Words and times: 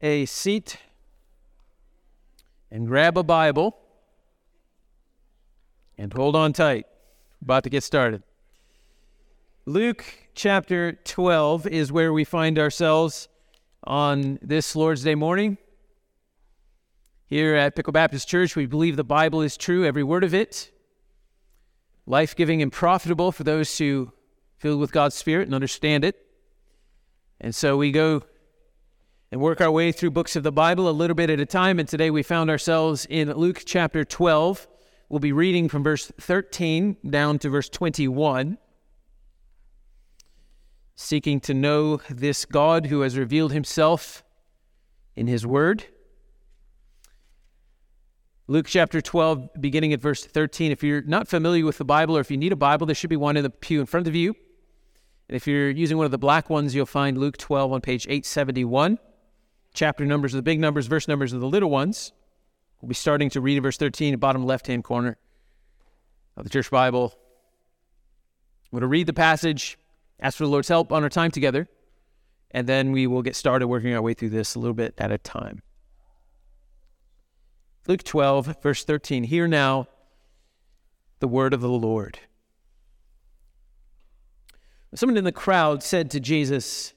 a 0.00 0.26
seat 0.26 0.78
and 2.70 2.86
grab 2.86 3.18
a 3.18 3.22
Bible 3.22 3.76
and 5.96 6.12
hold 6.12 6.36
on 6.36 6.52
tight. 6.52 6.86
About 7.42 7.64
to 7.64 7.70
get 7.70 7.82
started. 7.82 8.22
Luke 9.66 10.04
chapter 10.34 10.92
12 10.92 11.66
is 11.66 11.92
where 11.92 12.12
we 12.12 12.24
find 12.24 12.58
ourselves 12.58 13.28
on 13.84 14.38
this 14.40 14.74
Lord's 14.74 15.02
Day 15.02 15.14
morning. 15.14 15.58
Here 17.26 17.54
at 17.54 17.76
Pickle 17.76 17.92
Baptist 17.92 18.28
Church, 18.28 18.56
we 18.56 18.66
believe 18.66 18.96
the 18.96 19.04
Bible 19.04 19.42
is 19.42 19.56
true, 19.56 19.84
every 19.84 20.02
word 20.02 20.24
of 20.24 20.32
it, 20.32 20.70
life 22.06 22.34
giving 22.34 22.62
and 22.62 22.72
profitable 22.72 23.32
for 23.32 23.44
those 23.44 23.76
who 23.76 24.12
filled 24.56 24.80
with 24.80 24.92
God's 24.92 25.14
Spirit 25.14 25.46
and 25.46 25.54
understand 25.54 26.04
it. 26.04 26.16
And 27.40 27.54
so 27.54 27.76
we 27.76 27.92
go 27.92 28.22
and 29.30 29.40
work 29.40 29.60
our 29.60 29.70
way 29.70 29.92
through 29.92 30.10
books 30.10 30.36
of 30.36 30.42
the 30.42 30.52
Bible 30.52 30.88
a 30.88 30.90
little 30.90 31.14
bit 31.14 31.30
at 31.30 31.40
a 31.40 31.46
time. 31.46 31.78
And 31.78 31.88
today 31.88 32.10
we 32.10 32.22
found 32.22 32.50
ourselves 32.50 33.06
in 33.10 33.30
Luke 33.32 33.62
chapter 33.66 34.04
12. 34.04 34.66
We'll 35.08 35.20
be 35.20 35.32
reading 35.32 35.68
from 35.68 35.82
verse 35.82 36.10
13 36.20 36.96
down 37.08 37.38
to 37.40 37.50
verse 37.50 37.68
21, 37.68 38.58
seeking 40.94 41.40
to 41.40 41.54
know 41.54 42.00
this 42.10 42.44
God 42.44 42.86
who 42.86 43.02
has 43.02 43.16
revealed 43.16 43.52
himself 43.52 44.22
in 45.16 45.26
his 45.26 45.46
word. 45.46 45.84
Luke 48.46 48.66
chapter 48.66 49.02
12, 49.02 49.60
beginning 49.60 49.92
at 49.92 50.00
verse 50.00 50.24
13. 50.24 50.72
If 50.72 50.82
you're 50.82 51.02
not 51.02 51.28
familiar 51.28 51.66
with 51.66 51.76
the 51.76 51.84
Bible 51.84 52.16
or 52.16 52.20
if 52.20 52.30
you 52.30 52.38
need 52.38 52.52
a 52.52 52.56
Bible, 52.56 52.86
there 52.86 52.94
should 52.94 53.10
be 53.10 53.16
one 53.16 53.36
in 53.36 53.42
the 53.42 53.50
pew 53.50 53.80
in 53.80 53.86
front 53.86 54.08
of 54.08 54.14
you. 54.14 54.34
And 55.28 55.36
if 55.36 55.46
you're 55.46 55.68
using 55.68 55.98
one 55.98 56.06
of 56.06 56.12
the 56.12 56.18
black 56.18 56.48
ones, 56.48 56.74
you'll 56.74 56.86
find 56.86 57.18
Luke 57.18 57.36
12 57.36 57.72
on 57.72 57.80
page 57.82 58.06
871. 58.06 58.98
Chapter 59.78 60.04
numbers 60.04 60.34
are 60.34 60.38
the 60.38 60.42
big 60.42 60.58
numbers, 60.58 60.88
verse 60.88 61.06
numbers 61.06 61.32
are 61.32 61.38
the 61.38 61.46
little 61.46 61.70
ones. 61.70 62.10
We'll 62.80 62.88
be 62.88 62.96
starting 62.96 63.30
to 63.30 63.40
read 63.40 63.58
in 63.58 63.62
verse 63.62 63.76
13, 63.76 64.18
bottom 64.18 64.44
left 64.44 64.66
hand 64.66 64.82
corner 64.82 65.18
of 66.36 66.42
the 66.42 66.50
church 66.50 66.68
Bible. 66.68 67.14
I'm 67.14 68.70
going 68.72 68.80
to 68.80 68.88
read 68.88 69.06
the 69.06 69.12
passage, 69.12 69.78
ask 70.18 70.36
for 70.36 70.42
the 70.42 70.50
Lord's 70.50 70.66
help 70.66 70.90
on 70.90 71.04
our 71.04 71.08
time 71.08 71.30
together, 71.30 71.68
and 72.50 72.66
then 72.66 72.90
we 72.90 73.06
will 73.06 73.22
get 73.22 73.36
started 73.36 73.68
working 73.68 73.94
our 73.94 74.02
way 74.02 74.14
through 74.14 74.30
this 74.30 74.56
a 74.56 74.58
little 74.58 74.74
bit 74.74 74.94
at 74.98 75.12
a 75.12 75.18
time. 75.18 75.62
Luke 77.86 78.02
12, 78.02 78.60
verse 78.60 78.82
13. 78.82 79.22
Hear 79.22 79.46
now 79.46 79.86
the 81.20 81.28
word 81.28 81.54
of 81.54 81.60
the 81.60 81.68
Lord. 81.68 82.18
Someone 84.92 85.16
in 85.16 85.22
the 85.22 85.30
crowd 85.30 85.84
said 85.84 86.10
to 86.10 86.18
Jesus, 86.18 86.94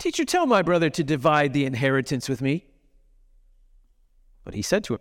Teacher, 0.00 0.24
tell 0.24 0.46
my 0.46 0.62
brother 0.62 0.90
to 0.90 1.04
divide 1.04 1.52
the 1.52 1.64
inheritance 1.64 2.28
with 2.28 2.42
me. 2.42 2.66
But 4.42 4.54
he 4.54 4.62
said 4.62 4.82
to 4.84 4.94
him, 4.94 5.00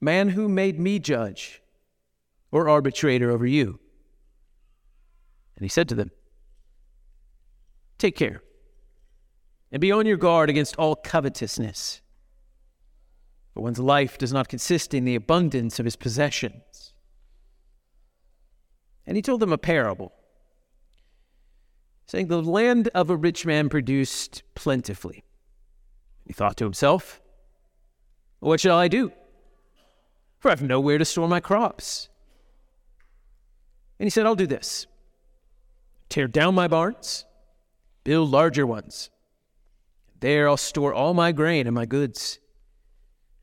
Man, 0.00 0.28
who 0.28 0.48
made 0.48 0.78
me 0.78 1.00
judge 1.00 1.60
or 2.52 2.68
arbitrator 2.68 3.32
over 3.32 3.46
you? 3.46 3.80
And 5.56 5.64
he 5.64 5.68
said 5.68 5.88
to 5.88 5.96
them, 5.96 6.12
Take 7.98 8.14
care 8.14 8.42
and 9.72 9.80
be 9.80 9.90
on 9.90 10.06
your 10.06 10.16
guard 10.16 10.50
against 10.50 10.76
all 10.76 10.94
covetousness 10.94 12.02
for 13.52 13.62
one's 13.62 13.78
life 13.78 14.16
does 14.16 14.32
not 14.32 14.48
consist 14.48 14.94
in 14.94 15.04
the 15.04 15.14
abundance 15.14 15.78
of 15.78 15.84
his 15.84 15.96
possessions. 15.96 16.94
And 19.06 19.16
he 19.16 19.22
told 19.22 19.40
them 19.40 19.52
a 19.52 19.58
parable, 19.58 20.12
saying, 22.12 22.28
The 22.28 22.42
land 22.42 22.90
of 22.94 23.08
a 23.08 23.16
rich 23.16 23.46
man 23.46 23.70
produced 23.70 24.42
plentifully. 24.54 25.24
He 26.26 26.34
thought 26.34 26.58
to 26.58 26.64
himself, 26.64 27.22
What 28.38 28.60
shall 28.60 28.76
I 28.76 28.88
do? 28.88 29.12
For 30.38 30.50
I 30.50 30.52
have 30.52 30.62
nowhere 30.62 30.98
to 30.98 31.06
store 31.06 31.26
my 31.26 31.40
crops. 31.40 32.10
And 33.98 34.04
he 34.04 34.10
said, 34.10 34.26
I'll 34.26 34.36
do 34.36 34.46
this 34.46 34.86
tear 36.10 36.28
down 36.28 36.54
my 36.54 36.68
barns, 36.68 37.24
build 38.04 38.28
larger 38.30 38.66
ones. 38.66 39.08
There 40.20 40.46
I'll 40.46 40.58
store 40.58 40.92
all 40.92 41.14
my 41.14 41.32
grain 41.32 41.66
and 41.66 41.74
my 41.74 41.86
goods. 41.86 42.38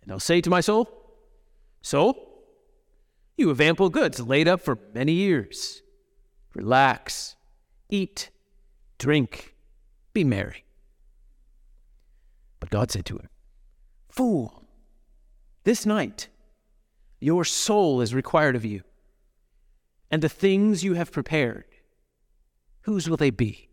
And 0.03 0.12
I'll 0.12 0.19
say 0.19 0.41
to 0.41 0.50
my 0.50 0.62
soul, 0.62 0.88
Soul, 1.81 2.44
you 3.35 3.50
have 3.50 3.62
ample 3.62 3.90
goods 3.90 4.19
laid 4.19 4.47
up 4.47 4.62
for 4.62 4.78
many 4.94 5.13
years. 5.13 5.81
Relax, 6.53 7.35
eat, 7.90 8.29
drink, 9.00 9.56
be 10.14 10.24
merry. 10.24 10.66
But 12.60 12.70
God 12.70 12.92
said 12.92 13.06
to 13.08 13.18
him, 13.18 13.30
Fool, 14.10 14.64
this 15.64 15.86
night 15.86 16.28
your 17.20 17.44
soul 17.44 18.02
is 18.02 18.14
required 18.14 18.56
of 18.56 18.64
you, 18.64 18.84
and 20.12 20.22
the 20.22 20.30
things 20.30 20.84
you 20.84 20.94
have 20.94 21.12
prepared, 21.12 21.66
whose 22.82 23.09
will 23.09 23.18
they 23.18 23.30
be? 23.30 23.70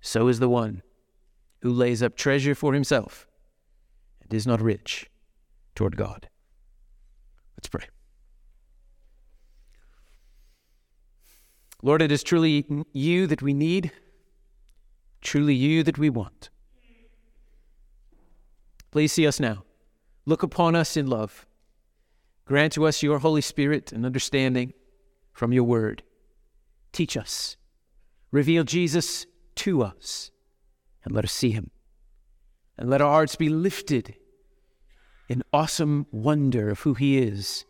So 0.00 0.28
is 0.28 0.38
the 0.38 0.48
one 0.48 0.82
who 1.62 1.70
lays 1.70 2.02
up 2.02 2.16
treasure 2.16 2.54
for 2.54 2.72
himself 2.72 3.26
and 4.22 4.32
is 4.32 4.46
not 4.46 4.62
rich 4.62 5.10
toward 5.74 5.96
God. 5.96 6.28
Let's 7.56 7.68
pray. 7.68 7.86
Lord, 11.82 12.02
it 12.02 12.12
is 12.12 12.22
truly 12.22 12.66
you 12.92 13.26
that 13.26 13.42
we 13.42 13.54
need, 13.54 13.92
truly 15.20 15.54
you 15.54 15.82
that 15.82 15.98
we 15.98 16.10
want. 16.10 16.50
Please 18.90 19.12
see 19.12 19.26
us 19.26 19.40
now. 19.40 19.64
Look 20.26 20.42
upon 20.42 20.74
us 20.74 20.96
in 20.96 21.06
love. 21.06 21.46
Grant 22.44 22.72
to 22.74 22.86
us 22.86 23.02
your 23.02 23.20
Holy 23.20 23.40
Spirit 23.40 23.92
and 23.92 24.04
understanding 24.04 24.72
from 25.32 25.52
your 25.52 25.64
word. 25.64 26.02
Teach 26.92 27.16
us. 27.16 27.56
Reveal 28.32 28.64
Jesus 28.64 29.26
to 29.56 29.82
us 29.82 30.30
and 31.04 31.14
let 31.14 31.24
us 31.24 31.32
see 31.32 31.50
him. 31.50 31.70
And 32.76 32.90
let 32.90 33.00
our 33.00 33.10
hearts 33.10 33.36
be 33.36 33.48
lifted 33.48 34.14
in 35.28 35.44
awesome 35.52 36.06
wonder 36.10 36.70
of 36.70 36.80
who 36.80 36.94
He 36.94 37.18
is 37.18 37.64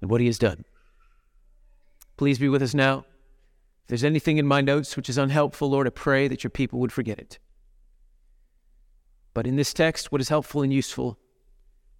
and 0.00 0.08
what 0.08 0.20
He 0.20 0.28
has 0.28 0.38
done. 0.38 0.64
Please 2.16 2.38
be 2.38 2.48
with 2.48 2.62
us 2.62 2.74
now. 2.74 3.04
If 3.82 3.88
there's 3.88 4.04
anything 4.04 4.38
in 4.38 4.46
my 4.46 4.60
notes 4.60 4.96
which 4.96 5.08
is 5.08 5.18
unhelpful, 5.18 5.70
Lord, 5.70 5.86
I 5.86 5.90
pray 5.90 6.28
that 6.28 6.42
your 6.42 6.50
people 6.50 6.78
would 6.80 6.92
forget 6.92 7.18
it. 7.18 7.38
But 9.34 9.46
in 9.46 9.56
this 9.56 9.74
text, 9.74 10.12
what 10.12 10.20
is 10.20 10.28
helpful 10.28 10.62
and 10.62 10.72
useful, 10.72 11.18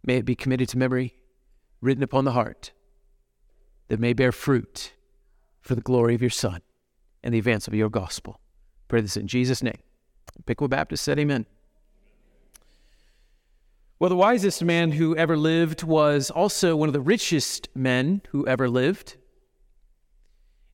may 0.04 0.16
it 0.16 0.24
be 0.24 0.36
committed 0.36 0.68
to 0.70 0.78
memory, 0.78 1.16
written 1.80 2.02
upon 2.02 2.24
the 2.24 2.32
heart, 2.32 2.72
that 3.88 4.00
may 4.00 4.12
bear 4.12 4.32
fruit 4.32 4.94
for 5.60 5.74
the 5.74 5.80
glory 5.80 6.14
of 6.14 6.20
your 6.20 6.30
Son 6.30 6.62
and 7.22 7.34
the 7.34 7.38
advance 7.38 7.66
of 7.66 7.74
your 7.74 7.90
gospel. 7.90 8.40
Pray 8.88 9.00
this 9.00 9.16
in 9.16 9.26
Jesus' 9.26 9.62
name. 9.62 9.78
Pickle 10.46 10.68
Baptist 10.68 11.04
said, 11.04 11.18
Amen. 11.18 11.46
Well, 13.98 14.10
the 14.10 14.16
wisest 14.16 14.62
man 14.62 14.92
who 14.92 15.16
ever 15.16 15.36
lived 15.36 15.82
was 15.82 16.30
also 16.30 16.76
one 16.76 16.88
of 16.88 16.92
the 16.92 17.00
richest 17.00 17.68
men 17.74 18.22
who 18.30 18.46
ever 18.46 18.68
lived. 18.68 19.16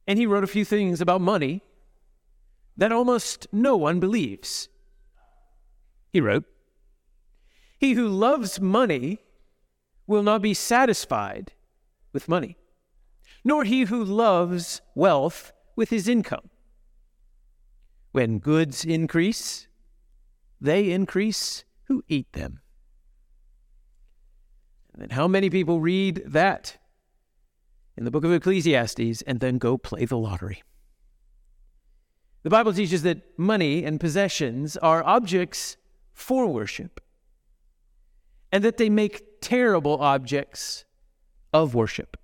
And 0.06 0.18
he 0.18 0.26
wrote 0.26 0.44
a 0.44 0.48
few 0.48 0.64
things 0.64 1.00
about 1.00 1.20
money 1.20 1.62
that 2.76 2.92
almost 2.92 3.46
no 3.52 3.76
one 3.76 4.00
believes. 4.00 4.68
He 6.12 6.20
wrote, 6.20 6.44
He 7.78 7.92
who 7.92 8.08
loves 8.08 8.60
money 8.60 9.18
will 10.06 10.22
not 10.22 10.42
be 10.42 10.54
satisfied 10.54 11.52
with 12.12 12.28
money, 12.28 12.56
nor 13.44 13.64
he 13.64 13.82
who 13.82 14.04
loves 14.04 14.80
wealth 14.94 15.52
with 15.76 15.90
his 15.90 16.08
income. 16.08 16.50
When 18.12 18.38
goods 18.38 18.84
increase, 18.84 19.68
they 20.60 20.90
increase 20.90 21.64
who 21.84 22.02
eat 22.08 22.32
them. 22.32 22.60
And 24.98 25.12
how 25.12 25.28
many 25.28 25.48
people 25.48 25.80
read 25.80 26.22
that 26.26 26.76
in 27.96 28.04
the 28.04 28.10
book 28.10 28.24
of 28.24 28.32
Ecclesiastes 28.32 29.22
and 29.22 29.40
then 29.40 29.58
go 29.58 29.76
play 29.76 30.04
the 30.04 30.18
lottery? 30.18 30.62
The 32.42 32.50
Bible 32.50 32.72
teaches 32.72 33.02
that 33.02 33.38
money 33.38 33.84
and 33.84 34.00
possessions 34.00 34.76
are 34.78 35.04
objects 35.04 35.76
for 36.12 36.46
worship 36.46 37.00
and 38.52 38.64
that 38.64 38.78
they 38.78 38.88
make 38.88 39.40
terrible 39.40 40.00
objects 40.00 40.84
of 41.52 41.74
worship. 41.74 42.16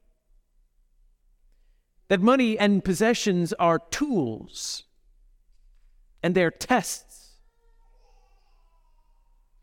That 2.09 2.21
money 2.21 2.59
and 2.59 2.85
possessions 2.85 3.53
are 3.55 3.79
tools 3.91 4.85
and 6.23 6.35
they're 6.35 6.51
tests 6.51 7.33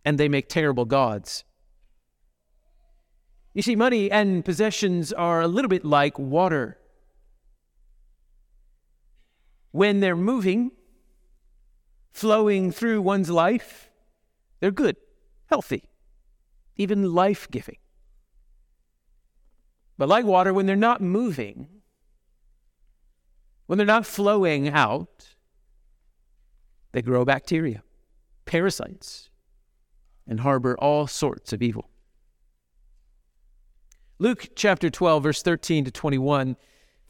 and 0.05 0.19
they 0.19 0.27
make 0.27 0.49
terrible 0.49 0.85
gods. 0.85 1.43
You 3.53 3.61
see, 3.61 3.75
money 3.75 4.09
and 4.09 4.43
possessions 4.43 5.13
are 5.13 5.41
a 5.41 5.47
little 5.47 5.69
bit 5.69 5.85
like 5.85 6.17
water. 6.17 6.79
When 9.71 9.99
they're 9.99 10.15
moving, 10.15 10.71
flowing 12.11 12.71
through 12.71 13.01
one's 13.01 13.29
life, 13.29 13.91
they're 14.59 14.71
good, 14.71 14.97
healthy, 15.47 15.89
even 16.77 17.13
life 17.13 17.47
giving. 17.51 17.77
But 19.97 20.09
like 20.09 20.25
water, 20.25 20.53
when 20.53 20.65
they're 20.65 20.75
not 20.75 21.01
moving, 21.01 21.67
when 23.67 23.77
they're 23.77 23.85
not 23.85 24.05
flowing 24.05 24.69
out, 24.69 25.35
they 26.91 27.01
grow 27.01 27.23
bacteria, 27.23 27.83
parasites, 28.45 29.29
and 30.27 30.39
harbor 30.39 30.75
all 30.79 31.05
sorts 31.05 31.53
of 31.53 31.61
evil. 31.61 31.89
Luke 34.23 34.51
chapter 34.55 34.89
12, 34.89 35.21
verse 35.21 35.41
13 35.41 35.83
to 35.83 35.91
21 35.91 36.55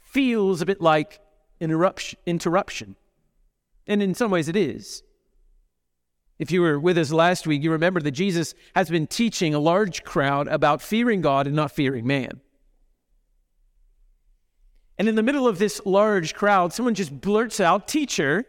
feels 0.00 0.60
a 0.60 0.66
bit 0.66 0.80
like 0.80 1.20
interruption, 1.60 2.18
interruption. 2.26 2.96
And 3.86 4.02
in 4.02 4.16
some 4.16 4.32
ways 4.32 4.48
it 4.48 4.56
is. 4.56 5.04
If 6.40 6.50
you 6.50 6.60
were 6.60 6.76
with 6.76 6.98
us 6.98 7.12
last 7.12 7.46
week, 7.46 7.62
you 7.62 7.70
remember 7.70 8.00
that 8.00 8.10
Jesus 8.10 8.56
has 8.74 8.90
been 8.90 9.06
teaching 9.06 9.54
a 9.54 9.60
large 9.60 10.02
crowd 10.02 10.48
about 10.48 10.82
fearing 10.82 11.20
God 11.20 11.46
and 11.46 11.54
not 11.54 11.70
fearing 11.70 12.04
man. 12.04 12.40
And 14.98 15.08
in 15.08 15.14
the 15.14 15.22
middle 15.22 15.46
of 15.46 15.60
this 15.60 15.80
large 15.84 16.34
crowd, 16.34 16.72
someone 16.72 16.94
just 16.94 17.20
blurts 17.20 17.60
out, 17.60 17.86
Teacher, 17.86 18.44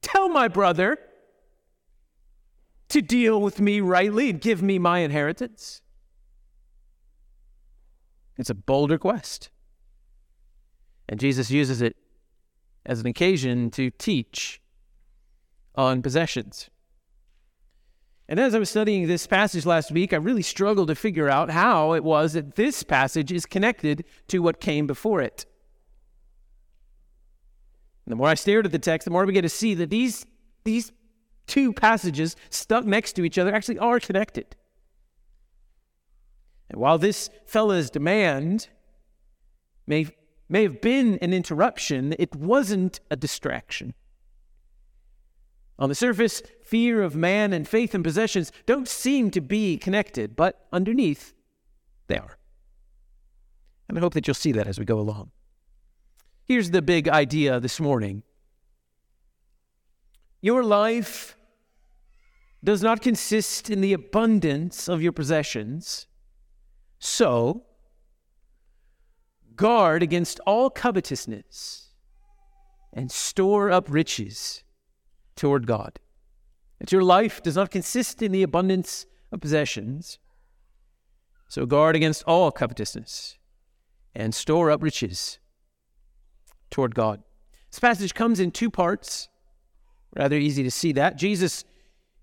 tell 0.00 0.30
my 0.30 0.48
brother 0.48 0.98
to 2.88 3.02
deal 3.02 3.42
with 3.42 3.60
me 3.60 3.82
rightly 3.82 4.30
and 4.30 4.40
give 4.40 4.62
me 4.62 4.78
my 4.78 5.00
inheritance. 5.00 5.82
It's 8.38 8.50
a 8.50 8.54
bold 8.54 8.90
request. 8.90 9.50
And 11.08 11.20
Jesus 11.20 11.50
uses 11.50 11.80
it 11.80 11.96
as 12.84 13.00
an 13.00 13.06
occasion 13.06 13.70
to 13.72 13.90
teach 13.90 14.60
on 15.74 16.02
possessions. 16.02 16.70
And 18.28 18.40
as 18.40 18.54
I 18.54 18.58
was 18.58 18.70
studying 18.70 19.06
this 19.06 19.26
passage 19.26 19.64
last 19.64 19.92
week, 19.92 20.12
I 20.12 20.16
really 20.16 20.42
struggled 20.42 20.88
to 20.88 20.96
figure 20.96 21.28
out 21.28 21.50
how 21.50 21.92
it 21.92 22.02
was 22.02 22.32
that 22.32 22.56
this 22.56 22.82
passage 22.82 23.30
is 23.30 23.46
connected 23.46 24.04
to 24.28 24.40
what 24.40 24.60
came 24.60 24.86
before 24.86 25.20
it. 25.22 25.46
And 28.04 28.12
the 28.12 28.16
more 28.16 28.28
I 28.28 28.34
stared 28.34 28.66
at 28.66 28.72
the 28.72 28.78
text, 28.78 29.04
the 29.04 29.10
more 29.10 29.22
I 29.22 29.26
began 29.26 29.42
to 29.42 29.48
see 29.48 29.74
that 29.74 29.90
these, 29.90 30.26
these 30.64 30.92
two 31.46 31.72
passages 31.72 32.34
stuck 32.50 32.84
next 32.84 33.12
to 33.14 33.24
each 33.24 33.38
other 33.38 33.54
actually 33.54 33.78
are 33.78 34.00
connected. 34.00 34.56
And 36.68 36.80
while 36.80 36.98
this 36.98 37.30
fella's 37.44 37.90
demand 37.90 38.68
may, 39.86 40.08
may 40.48 40.62
have 40.64 40.80
been 40.80 41.18
an 41.22 41.32
interruption, 41.32 42.14
it 42.18 42.34
wasn't 42.34 43.00
a 43.10 43.16
distraction. 43.16 43.94
On 45.78 45.88
the 45.88 45.94
surface, 45.94 46.42
fear 46.62 47.02
of 47.02 47.14
man 47.14 47.52
and 47.52 47.68
faith 47.68 47.94
in 47.94 48.02
possessions 48.02 48.50
don't 48.64 48.88
seem 48.88 49.30
to 49.32 49.40
be 49.40 49.76
connected, 49.76 50.34
but 50.34 50.66
underneath, 50.72 51.34
they 52.08 52.16
are. 52.16 52.38
And 53.88 53.98
I 53.98 54.00
hope 54.00 54.14
that 54.14 54.26
you'll 54.26 54.34
see 54.34 54.52
that 54.52 54.66
as 54.66 54.78
we 54.78 54.84
go 54.84 54.98
along. 54.98 55.30
Here's 56.44 56.70
the 56.70 56.82
big 56.82 57.08
idea 57.08 57.60
this 57.60 57.80
morning 57.80 58.22
your 60.40 60.62
life 60.62 61.36
does 62.62 62.82
not 62.82 63.02
consist 63.02 63.68
in 63.70 63.80
the 63.80 63.92
abundance 63.92 64.88
of 64.88 65.02
your 65.02 65.12
possessions. 65.12 66.06
So, 67.06 67.62
guard 69.54 70.02
against 70.02 70.40
all 70.40 70.70
covetousness 70.70 71.90
and 72.92 73.12
store 73.12 73.70
up 73.70 73.86
riches 73.88 74.64
toward 75.36 75.68
God. 75.68 76.00
That 76.80 76.90
your 76.90 77.04
life 77.04 77.40
does 77.44 77.54
not 77.54 77.70
consist 77.70 78.22
in 78.22 78.32
the 78.32 78.42
abundance 78.42 79.06
of 79.30 79.40
possessions. 79.40 80.18
So 81.46 81.64
guard 81.64 81.94
against 81.94 82.24
all 82.24 82.50
covetousness 82.50 83.38
and 84.12 84.34
store 84.34 84.72
up 84.72 84.82
riches 84.82 85.38
toward 86.70 86.96
God. 86.96 87.22
This 87.70 87.78
passage 87.78 88.14
comes 88.14 88.40
in 88.40 88.50
two 88.50 88.68
parts. 88.68 89.28
Rather 90.16 90.36
easy 90.36 90.64
to 90.64 90.72
see 90.72 90.90
that. 90.94 91.16
Jesus 91.16 91.64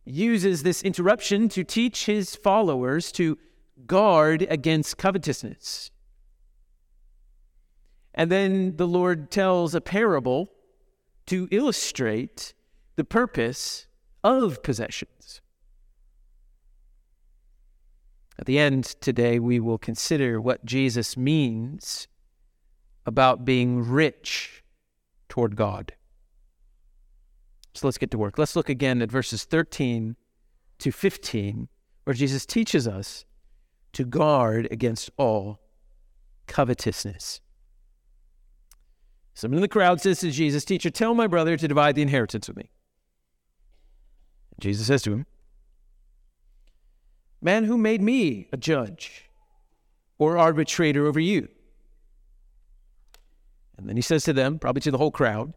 uses 0.03 0.63
this 0.63 0.83
interruption 0.83 1.47
to 1.47 1.63
teach 1.63 2.05
his 2.05 2.35
followers 2.35 3.13
to 3.13 3.37
guard 3.85 4.45
against 4.49 4.97
covetousness. 4.97 5.91
And 8.13 8.31
then 8.31 8.77
the 8.77 8.87
Lord 8.87 9.31
tells 9.31 9.73
a 9.73 9.81
parable 9.81 10.51
to 11.25 11.47
illustrate 11.51 12.53
the 12.95 13.03
purpose 13.03 13.87
of 14.23 14.61
possessions. 14.61 15.41
At 18.37 18.45
the 18.45 18.59
end 18.59 18.85
today, 19.01 19.39
we 19.39 19.59
will 19.59 19.77
consider 19.77 20.39
what 20.39 20.65
Jesus 20.65 21.15
means 21.15 22.07
about 23.05 23.45
being 23.45 23.81
rich 23.87 24.63
toward 25.29 25.55
God. 25.55 25.93
So 27.73 27.87
let's 27.87 27.97
get 27.97 28.11
to 28.11 28.17
work. 28.17 28.37
Let's 28.37 28.55
look 28.55 28.69
again 28.69 29.01
at 29.01 29.11
verses 29.11 29.45
13 29.45 30.15
to 30.79 30.91
15, 30.91 31.67
where 32.03 32.13
Jesus 32.13 32.45
teaches 32.45 32.87
us 32.87 33.25
to 33.93 34.03
guard 34.03 34.67
against 34.71 35.09
all 35.17 35.59
covetousness. 36.47 37.41
Someone 39.33 39.57
in 39.57 39.61
the 39.61 39.67
crowd 39.67 40.01
says 40.01 40.19
to 40.19 40.31
Jesus, 40.31 40.65
Teacher, 40.65 40.89
tell 40.89 41.13
my 41.15 41.27
brother 41.27 41.57
to 41.57 41.67
divide 41.67 41.95
the 41.95 42.01
inheritance 42.01 42.47
with 42.47 42.57
me. 42.57 42.69
Jesus 44.59 44.87
says 44.87 45.01
to 45.03 45.11
him, 45.11 45.25
Man, 47.41 47.65
who 47.65 47.77
made 47.77 48.01
me 48.01 48.47
a 48.53 48.57
judge 48.57 49.29
or 50.17 50.37
arbitrator 50.37 51.05
over 51.05 51.19
you? 51.19 51.49
And 53.77 53.89
then 53.89 53.95
he 53.95 54.01
says 54.01 54.23
to 54.25 54.33
them, 54.33 54.59
probably 54.59 54.81
to 54.81 54.91
the 54.91 54.97
whole 54.97 55.11
crowd, 55.11 55.53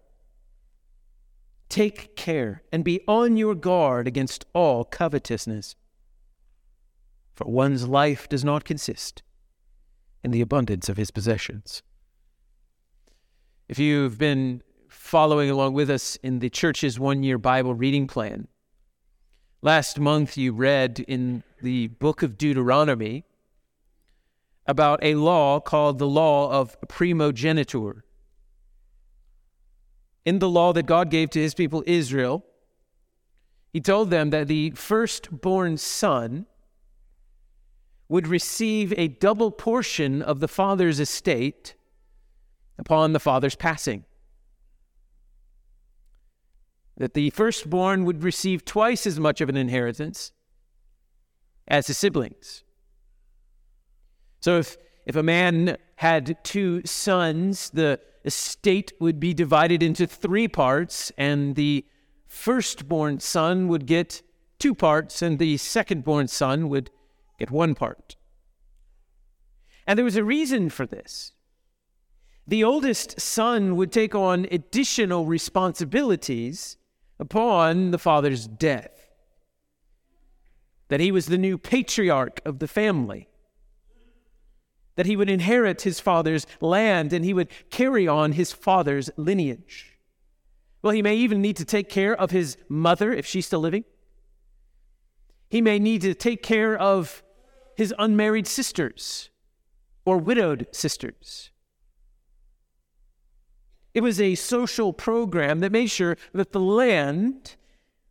Take 1.68 2.16
care 2.16 2.62
and 2.72 2.84
be 2.84 3.00
on 3.06 3.36
your 3.36 3.54
guard 3.54 4.06
against 4.06 4.46
all 4.52 4.84
covetousness. 4.84 5.76
For 7.36 7.44
one's 7.44 7.86
life 7.86 8.28
does 8.28 8.44
not 8.44 8.64
consist 8.64 9.22
in 10.24 10.32
the 10.32 10.40
abundance 10.40 10.88
of 10.88 10.96
his 10.96 11.12
possessions. 11.12 11.82
If 13.68 13.78
you've 13.78 14.18
been 14.18 14.62
following 14.88 15.50
along 15.50 15.74
with 15.74 15.90
us 15.90 16.16
in 16.16 16.40
the 16.40 16.50
church's 16.50 16.98
one 16.98 17.22
year 17.22 17.38
Bible 17.38 17.74
reading 17.74 18.08
plan, 18.08 18.48
Last 19.62 19.98
month, 19.98 20.36
you 20.36 20.52
read 20.52 21.00
in 21.08 21.42
the 21.62 21.88
book 21.88 22.22
of 22.22 22.38
Deuteronomy 22.38 23.24
about 24.66 25.00
a 25.02 25.14
law 25.14 25.60
called 25.60 25.98
the 25.98 26.06
law 26.06 26.52
of 26.52 26.76
primogeniture. 26.88 28.04
In 30.24 30.38
the 30.38 30.48
law 30.48 30.72
that 30.72 30.86
God 30.86 31.10
gave 31.10 31.30
to 31.30 31.40
his 31.40 31.54
people 31.54 31.82
Israel, 31.86 32.44
he 33.72 33.80
told 33.80 34.10
them 34.10 34.30
that 34.30 34.46
the 34.46 34.70
firstborn 34.70 35.78
son 35.78 36.46
would 38.08 38.26
receive 38.26 38.92
a 38.96 39.08
double 39.08 39.50
portion 39.50 40.22
of 40.22 40.40
the 40.40 40.48
father's 40.48 41.00
estate 41.00 41.74
upon 42.78 43.12
the 43.12 43.20
father's 43.20 43.56
passing 43.56 44.04
that 46.96 47.14
the 47.14 47.30
firstborn 47.30 48.04
would 48.04 48.22
receive 48.22 48.64
twice 48.64 49.06
as 49.06 49.20
much 49.20 49.40
of 49.40 49.48
an 49.48 49.56
inheritance 49.56 50.32
as 51.68 51.88
his 51.88 51.98
siblings. 51.98 52.64
So 54.40 54.58
if, 54.58 54.76
if 55.04 55.16
a 55.16 55.22
man 55.22 55.76
had 55.96 56.42
two 56.42 56.82
sons, 56.84 57.70
the 57.70 58.00
estate 58.24 58.92
would 59.00 59.20
be 59.20 59.34
divided 59.34 59.82
into 59.82 60.06
three 60.06 60.48
parts, 60.48 61.12
and 61.18 61.54
the 61.54 61.84
firstborn 62.26 63.20
son 63.20 63.68
would 63.68 63.86
get 63.86 64.22
two 64.58 64.74
parts, 64.74 65.22
and 65.22 65.38
the 65.38 65.56
secondborn 65.56 66.28
son 66.28 66.68
would 66.68 66.90
get 67.38 67.50
one 67.50 67.74
part. 67.74 68.16
And 69.86 69.98
there 69.98 70.04
was 70.04 70.16
a 70.16 70.24
reason 70.24 70.68
for 70.70 70.86
this. 70.86 71.32
The 72.46 72.64
oldest 72.64 73.20
son 73.20 73.76
would 73.76 73.90
take 73.90 74.14
on 74.14 74.46
additional 74.50 75.26
responsibilities 75.26 76.76
upon 77.18 77.90
the 77.90 77.98
father's 77.98 78.46
death. 78.46 79.10
That 80.88 81.00
he 81.00 81.10
was 81.10 81.26
the 81.26 81.38
new 81.38 81.58
patriarch 81.58 82.40
of 82.44 82.60
the 82.60 82.68
family. 82.68 83.28
That 84.94 85.06
he 85.06 85.16
would 85.16 85.28
inherit 85.28 85.82
his 85.82 85.98
father's 85.98 86.46
land 86.60 87.12
and 87.12 87.24
he 87.24 87.34
would 87.34 87.48
carry 87.70 88.06
on 88.06 88.32
his 88.32 88.52
father's 88.52 89.10
lineage. 89.16 89.98
Well, 90.82 90.94
he 90.94 91.02
may 91.02 91.16
even 91.16 91.42
need 91.42 91.56
to 91.56 91.64
take 91.64 91.88
care 91.88 92.14
of 92.14 92.30
his 92.30 92.56
mother 92.68 93.12
if 93.12 93.26
she's 93.26 93.46
still 93.46 93.60
living. 93.60 93.84
He 95.48 95.60
may 95.60 95.80
need 95.80 96.02
to 96.02 96.14
take 96.14 96.42
care 96.42 96.78
of 96.78 97.24
his 97.76 97.94
unmarried 97.98 98.46
sisters 98.46 99.30
or 100.04 100.18
widowed 100.18 100.66
sisters. 100.72 101.50
It 103.94 104.02
was 104.02 104.20
a 104.20 104.34
social 104.34 104.92
program 104.92 105.60
that 105.60 105.72
made 105.72 105.90
sure 105.90 106.16
that 106.32 106.52
the 106.52 106.60
land 106.60 107.56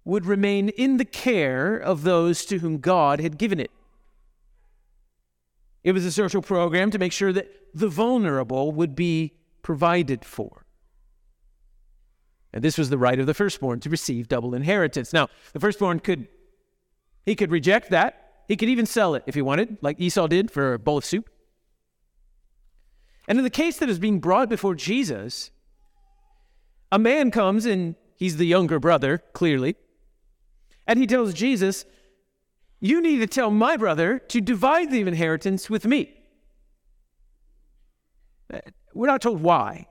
would 0.04 0.26
remain 0.26 0.70
in 0.70 0.98
the 0.98 1.06
care 1.06 1.76
of 1.76 2.04
those 2.04 2.46
to 2.46 2.60
whom 2.60 2.80
God 2.80 3.20
had 3.20 3.38
given 3.38 3.60
it. 3.60 3.72
It 5.84 5.92
was 5.92 6.06
a 6.06 6.12
social 6.12 6.42
program 6.42 6.90
to 6.92 6.98
make 6.98 7.12
sure 7.12 7.32
that 7.34 7.52
the 7.74 7.88
vulnerable 7.88 8.72
would 8.72 8.96
be 8.96 9.34
provided 9.62 10.26
for. 10.26 10.66
And 12.54 12.64
this 12.64 12.78
was 12.78 12.90
the 12.90 12.98
right 12.98 13.20
of 13.20 13.28
the 13.28 13.34
firstborn 13.34 13.80
to 13.82 13.90
receive 13.90 14.28
double 14.28 14.56
inheritance. 14.56 15.12
Now, 15.12 15.28
the 15.54 15.60
firstborn 15.60 16.00
could 16.00 16.28
he 17.26 17.36
could 17.36 17.52
reject 17.52 17.90
that. 17.90 18.25
He 18.48 18.56
could 18.56 18.70
even 18.70 18.86
sell 18.86 19.16
it 19.16 19.24
if 19.26 19.36
he 19.36 19.42
wanted, 19.42 19.78
like 19.82 20.00
Esau 20.00 20.28
did 20.28 20.52
for 20.52 20.74
a 20.74 20.80
bowl 20.80 20.98
of 20.98 21.06
soup. 21.06 21.30
And 23.28 23.38
in 23.38 23.44
the 23.44 23.50
case 23.50 23.78
that 23.78 23.90
is 23.90 24.00
being 24.00 24.20
brought 24.20 24.50
before 24.50 24.76
Jesus, 24.76 25.50
a 26.92 27.00
man 27.00 27.32
comes 27.32 27.66
and 27.66 27.96
he's 28.18 28.38
the 28.38 28.46
younger 28.46 28.80
brother, 28.80 29.24
clearly, 29.34 29.76
and 30.86 31.00
he 31.00 31.08
tells 31.08 31.34
Jesus, 31.34 31.86
you 32.80 33.02
need 33.02 33.18
to 33.18 33.28
tell 33.28 33.50
my 33.50 33.78
brother 33.78 34.20
to 34.20 34.42
divide 34.42 34.92
the 34.92 35.02
inheritance 35.02 35.70
with 35.70 35.86
me. 35.86 36.14
Uh, 38.54 38.60
we're 38.94 39.08
not 39.08 39.22
told 39.22 39.42
why. 39.42 39.88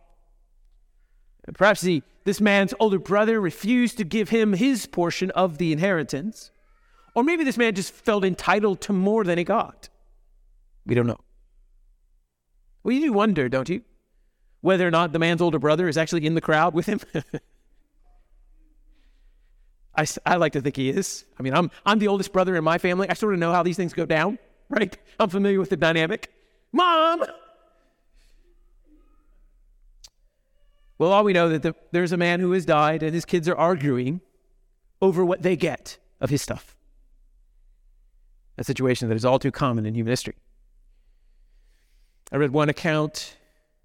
Perhaps 1.55 1.81
the, 1.81 2.03
this 2.25 2.41
man's 2.41 2.73
older 2.79 2.99
brother 2.99 3.41
refused 3.41 3.99
to 3.99 4.05
give 4.05 4.29
him 4.29 4.53
his 4.53 4.87
portion 4.87 5.31
of 5.33 5.59
the 5.59 5.73
inheritance. 5.73 6.53
Or 7.15 7.23
maybe 7.23 7.45
this 7.45 7.57
man 7.57 7.75
just 7.75 7.93
felt 7.93 8.25
entitled 8.25 8.81
to 8.83 8.93
more 8.93 9.25
than 9.25 9.39
he 9.39 9.45
got. 9.45 9.89
We 10.85 10.95
don't 10.95 11.07
know. 11.07 11.21
Well, 12.83 12.93
you 12.95 13.01
do 13.01 13.13
wonder, 13.13 13.49
don't 13.49 13.69
you? 13.69 13.83
Whether 14.61 14.87
or 14.87 14.91
not 14.91 15.13
the 15.13 15.19
man's 15.19 15.41
older 15.41 15.59
brother 15.59 15.89
is 15.89 15.97
actually 15.97 16.27
in 16.27 16.35
the 16.35 16.41
crowd 16.41 16.75
with 16.75 16.87
him. 16.87 17.01
I, 19.97 20.07
I 20.27 20.37
like 20.37 20.53
to 20.55 20.61
think 20.61 20.77
he 20.77 20.91
is. 20.91 21.25
I 21.39 21.43
mean, 21.43 21.55
I'm, 21.55 21.71
I'm 21.87 21.99
the 21.99 22.09
oldest 22.09 22.33
brother 22.33 22.57
in 22.57 22.65
my 22.65 22.79
family. 22.79 23.09
I 23.09 23.15
sort 23.15 23.33
of 23.35 23.41
know 23.41 23.53
how 23.53 23.63
these 23.63 23.77
things 23.77 23.93
go 23.93 24.07
down, 24.07 24.39
right? 24.69 24.97
I'm 25.21 25.31
familiar 25.31 25.61
with 25.61 25.71
the 25.71 25.77
dynamic. 25.77 26.33
Mom! 26.73 27.25
Well, 30.99 31.13
all 31.13 31.25
we 31.25 31.33
know 31.33 31.49
that 31.49 31.63
the, 31.63 31.75
there's 31.93 32.13
a 32.13 32.17
man 32.17 32.41
who 32.41 32.53
has 32.53 32.65
died 32.65 33.03
and 33.03 33.15
his 33.15 33.25
kids 33.25 33.49
are 33.49 33.57
arguing 33.57 34.21
over 35.01 35.25
what 35.25 35.43
they 35.43 35.57
get 35.57 35.99
of 36.21 36.31
his 36.31 36.43
stuff. 36.43 36.77
A 38.57 38.65
situation 38.65 39.09
that 39.09 39.17
is 39.17 39.25
all 39.25 39.39
too 39.39 39.51
common 39.51 39.87
in 39.87 39.95
human 39.95 40.13
history. 40.13 40.37
I 42.31 42.37
read 42.37 42.53
one 42.53 42.69
account 42.69 43.37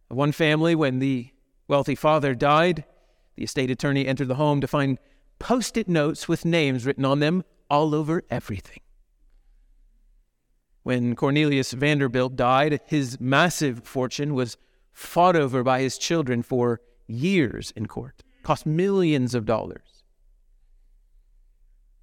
of 0.10 0.18
one 0.18 0.32
family 0.32 0.76
when 0.76 1.00
the 1.00 1.30
wealthy 1.68 1.96
father 1.96 2.36
died. 2.36 2.84
The 3.36 3.44
estate 3.44 3.72
attorney 3.72 4.08
entered 4.08 4.28
the 4.28 4.36
home 4.36 4.62
to 4.62 4.68
find 4.68 5.00
post 5.40 5.78
it 5.78 5.88
notes 5.88 6.28
with 6.28 6.46
names 6.46 6.86
written 6.86 7.06
on 7.06 7.20
them 7.20 7.44
all 7.70 7.96
over 7.96 8.24
everything. 8.30 8.80
When 10.84 11.16
Cornelius 11.16 11.72
Vanderbilt 11.74 12.36
died, 12.36 12.80
his 12.86 13.20
massive 13.20 13.84
fortune 13.84 14.34
was 14.34 14.58
fought 14.92 15.36
over 15.36 15.64
by 15.64 15.82
his 15.82 15.98
children 15.98 16.42
for 16.42 16.82
years 17.08 17.72
in 17.76 17.88
court, 17.88 18.24
cost 18.44 18.66
millions 18.66 19.36
of 19.36 19.46
dollars. 19.46 20.04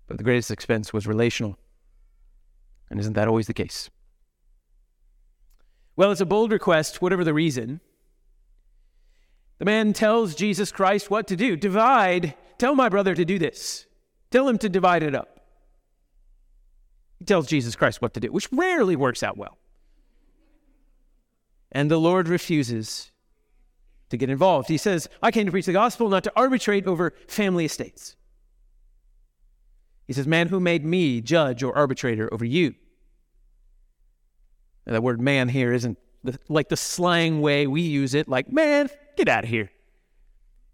But 0.06 0.18
the 0.18 0.24
greatest 0.24 0.50
expense 0.50 0.92
was 0.92 1.06
relational. 1.06 1.58
And 2.90 3.00
isn't 3.00 3.14
that 3.14 3.28
always 3.28 3.46
the 3.46 3.54
case? 3.54 3.90
Well, 5.96 6.12
it's 6.12 6.20
a 6.20 6.26
bold 6.26 6.52
request, 6.52 7.00
whatever 7.00 7.24
the 7.24 7.34
reason. 7.34 7.80
The 9.58 9.64
man 9.64 9.92
tells 9.92 10.34
Jesus 10.34 10.70
Christ 10.70 11.10
what 11.10 11.26
to 11.28 11.36
do 11.36 11.56
divide 11.56 12.34
Tell 12.58 12.74
my 12.74 12.88
brother 12.88 13.14
to 13.14 13.24
do 13.24 13.38
this. 13.38 13.86
Tell 14.30 14.48
him 14.48 14.58
to 14.58 14.68
divide 14.68 15.02
it 15.02 15.14
up. 15.14 15.40
He 17.18 17.24
tells 17.24 17.46
Jesus 17.46 17.76
Christ 17.76 18.02
what 18.02 18.14
to 18.14 18.20
do, 18.20 18.32
which 18.32 18.48
rarely 18.52 18.96
works 18.96 19.22
out 19.22 19.36
well. 19.36 19.58
And 21.72 21.90
the 21.90 21.98
Lord 21.98 22.28
refuses 22.28 23.10
to 24.10 24.16
get 24.16 24.30
involved. 24.30 24.68
He 24.68 24.76
says, 24.76 25.08
I 25.22 25.30
came 25.30 25.46
to 25.46 25.52
preach 25.52 25.66
the 25.66 25.72
gospel, 25.72 26.08
not 26.08 26.24
to 26.24 26.32
arbitrate 26.36 26.86
over 26.86 27.14
family 27.28 27.64
estates. 27.64 28.16
He 30.06 30.12
says, 30.12 30.26
Man, 30.26 30.48
who 30.48 30.60
made 30.60 30.84
me 30.84 31.20
judge 31.20 31.62
or 31.62 31.76
arbitrator 31.76 32.32
over 32.32 32.44
you? 32.44 32.74
And 34.86 34.94
that 34.94 35.02
word 35.02 35.20
man 35.20 35.48
here 35.48 35.72
isn't 35.72 35.98
the, 36.22 36.38
like 36.48 36.68
the 36.68 36.76
slang 36.76 37.40
way 37.40 37.66
we 37.66 37.80
use 37.80 38.14
it, 38.14 38.28
like, 38.28 38.50
man, 38.50 38.88
get 39.16 39.28
out 39.28 39.44
of 39.44 39.50
here. 39.50 39.70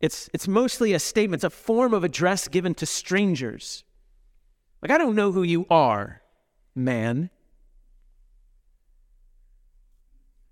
It's, 0.00 0.28
it's 0.34 0.48
mostly 0.48 0.92
a 0.92 0.98
statement, 0.98 1.38
it's 1.38 1.44
a 1.44 1.50
form 1.50 1.94
of 1.94 2.04
address 2.04 2.48
given 2.48 2.74
to 2.74 2.86
strangers. 2.86 3.84
Like, 4.82 4.90
I 4.90 4.98
don't 4.98 5.14
know 5.14 5.30
who 5.30 5.44
you 5.44 5.66
are, 5.70 6.22
man. 6.74 7.30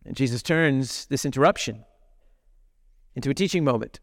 And 0.04 0.16
Jesus 0.16 0.42
turns 0.42 1.06
this 1.06 1.24
interruption 1.24 1.84
into 3.14 3.28
a 3.28 3.34
teaching 3.34 3.64
moment. 3.64 4.00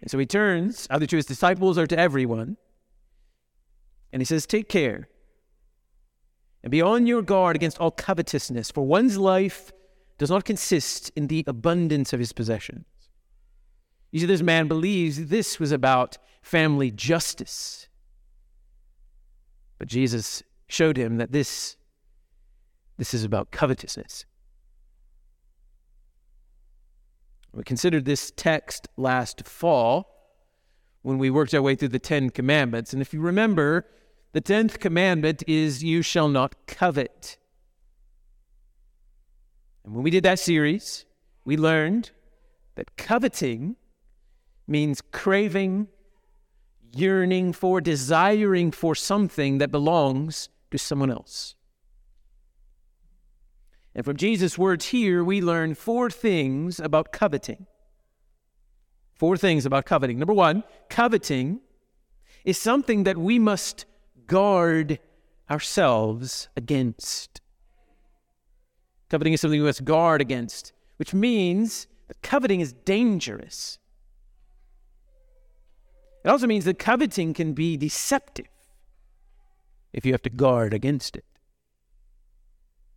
And 0.00 0.10
so 0.10 0.18
he 0.18 0.26
turns 0.26 0.86
either 0.90 1.06
to 1.06 1.16
his 1.16 1.26
disciples 1.26 1.76
or 1.76 1.86
to 1.86 1.98
everyone. 1.98 2.56
And 4.12 4.20
he 4.20 4.26
says, 4.26 4.46
Take 4.46 4.68
care 4.68 5.08
and 6.62 6.70
be 6.70 6.82
on 6.82 7.06
your 7.06 7.22
guard 7.22 7.56
against 7.56 7.78
all 7.78 7.90
covetousness, 7.90 8.70
for 8.70 8.86
one's 8.86 9.16
life 9.16 9.72
does 10.18 10.30
not 10.30 10.44
consist 10.44 11.10
in 11.16 11.28
the 11.28 11.44
abundance 11.46 12.12
of 12.12 12.20
his 12.20 12.32
possessions. 12.32 12.84
You 14.10 14.20
see, 14.20 14.26
this 14.26 14.42
man 14.42 14.68
believes 14.68 15.26
this 15.26 15.58
was 15.58 15.72
about 15.72 16.18
family 16.42 16.90
justice. 16.90 17.88
But 19.78 19.88
Jesus 19.88 20.42
showed 20.68 20.98
him 20.98 21.16
that 21.16 21.32
this, 21.32 21.76
this 22.98 23.14
is 23.14 23.24
about 23.24 23.50
covetousness. 23.50 24.26
We 27.52 27.62
considered 27.64 28.04
this 28.04 28.30
text 28.36 28.88
last 28.96 29.46
fall 29.46 30.14
when 31.02 31.18
we 31.18 31.30
worked 31.30 31.54
our 31.54 31.62
way 31.62 31.74
through 31.74 31.88
the 31.88 31.98
Ten 31.98 32.30
Commandments. 32.30 32.92
And 32.92 33.00
if 33.00 33.14
you 33.14 33.20
remember, 33.20 33.86
the 34.32 34.40
tenth 34.40 34.78
commandment 34.78 35.42
is, 35.46 35.82
You 35.82 36.02
shall 36.02 36.28
not 36.28 36.54
covet. 36.66 37.38
And 39.84 39.94
when 39.94 40.04
we 40.04 40.10
did 40.10 40.24
that 40.24 40.38
series, 40.38 41.04
we 41.44 41.56
learned 41.56 42.10
that 42.76 42.96
coveting 42.96 43.76
means 44.68 45.02
craving, 45.12 45.88
yearning 46.92 47.52
for, 47.52 47.80
desiring 47.80 48.70
for 48.70 48.94
something 48.94 49.58
that 49.58 49.70
belongs 49.70 50.48
to 50.70 50.78
someone 50.78 51.10
else. 51.10 51.56
And 53.94 54.04
from 54.04 54.16
Jesus' 54.16 54.56
words 54.56 54.86
here, 54.86 55.24
we 55.24 55.40
learn 55.40 55.74
four 55.74 56.08
things 56.08 56.78
about 56.78 57.12
coveting. 57.12 57.66
Four 59.14 59.36
things 59.36 59.66
about 59.66 59.84
coveting. 59.84 60.18
Number 60.18 60.32
one, 60.32 60.62
coveting 60.88 61.60
is 62.44 62.56
something 62.56 63.04
that 63.04 63.18
we 63.18 63.38
must 63.38 63.84
guard 64.30 65.00
ourselves 65.50 66.48
against. 66.56 67.40
Coveting 69.10 69.32
is 69.32 69.40
something 69.40 69.58
we 69.60 69.66
must 69.66 69.84
guard 69.84 70.20
against, 70.20 70.72
which 70.98 71.12
means 71.12 71.88
that 72.06 72.22
coveting 72.22 72.60
is 72.60 72.72
dangerous. 72.72 73.80
It 76.24 76.28
also 76.28 76.46
means 76.46 76.64
that 76.66 76.78
coveting 76.78 77.34
can 77.34 77.54
be 77.54 77.76
deceptive 77.76 78.46
if 79.92 80.06
you 80.06 80.12
have 80.12 80.22
to 80.22 80.30
guard 80.30 80.72
against 80.72 81.16
it. 81.16 81.24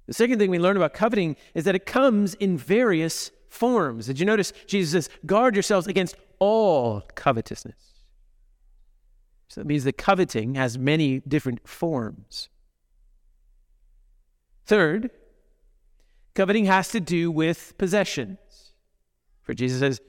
The 0.06 0.14
second 0.14 0.38
thing 0.38 0.52
we 0.52 0.60
learn 0.60 0.78
about 0.78 0.94
coveting 0.94 1.36
is 1.56 1.64
that 1.64 1.74
it 1.74 1.88
comes 1.88 2.36
in 2.36 2.58
various 2.60 3.32
forms. 3.50 4.06
Did 4.06 4.20
you 4.20 4.26
notice 4.28 4.54
Jesus 4.68 4.92
says, 4.92 5.10
guard 5.26 5.56
yourselves 5.56 5.88
against 5.88 6.16
all 6.38 7.02
covetousness? 7.16 7.93
So 9.54 9.62
that 9.62 9.68
means 9.68 9.84
that 9.84 10.00
coveting 10.00 10.56
has 10.56 10.80
many 10.80 11.20
different 11.20 11.68
forms. 11.68 12.50
Third, 14.66 15.12
coveting 16.34 16.66
has 16.66 16.90
to 16.90 17.00
do 17.00 17.30
with 17.30 17.78
possessions. 17.78 18.40
For 19.44 19.54
Jesus 19.54 19.80
says, 19.80 20.02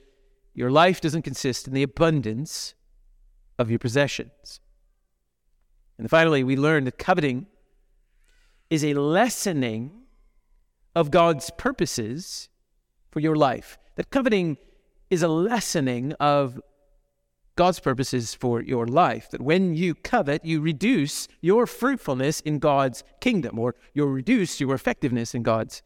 Your 0.55 0.71
life 0.71 0.99
doesn't 0.99 1.21
consist 1.21 1.67
in 1.67 1.75
the 1.75 1.83
abundance 1.83 2.73
of 3.59 3.69
your 3.69 3.77
possessions. 3.77 4.61
And 5.99 6.09
finally, 6.09 6.43
we 6.43 6.55
learn 6.55 6.85
that 6.85 6.97
coveting 6.97 7.45
is 8.71 8.83
a 8.83 8.95
lessening 8.95 9.91
of 10.95 11.11
God's 11.11 11.51
purposes 11.55 12.49
for 13.11 13.19
your 13.19 13.35
life. 13.35 13.77
That 13.95 14.09
coveting 14.09 14.57
is 15.11 15.21
a 15.21 15.27
lessening 15.27 16.13
of 16.13 16.59
God's 17.55 17.79
purposes 17.79 18.33
for 18.33 18.61
your 18.61 18.85
life. 18.85 19.29
That 19.31 19.41
when 19.41 19.75
you 19.75 19.95
covet, 19.95 20.43
you 20.43 20.59
reduce 20.61 21.27
your 21.41 21.65
fruitfulness 21.65 22.41
in 22.41 22.59
God's 22.59 23.03
kingdom, 23.21 23.57
or 23.57 23.75
you 23.93 24.05
reduce 24.05 24.59
your 24.59 24.75
effectiveness 24.75 25.33
in 25.33 25.43
God's 25.43 25.81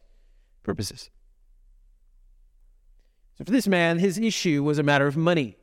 purposes. 0.62 1.10
So 3.38 3.44
for 3.44 3.52
this 3.52 3.68
man, 3.68 3.98
his 3.98 4.18
issue 4.18 4.62
was 4.62 4.78
a 4.78 4.82
matter 4.82 5.06
of 5.06 5.16
money, 5.16 5.56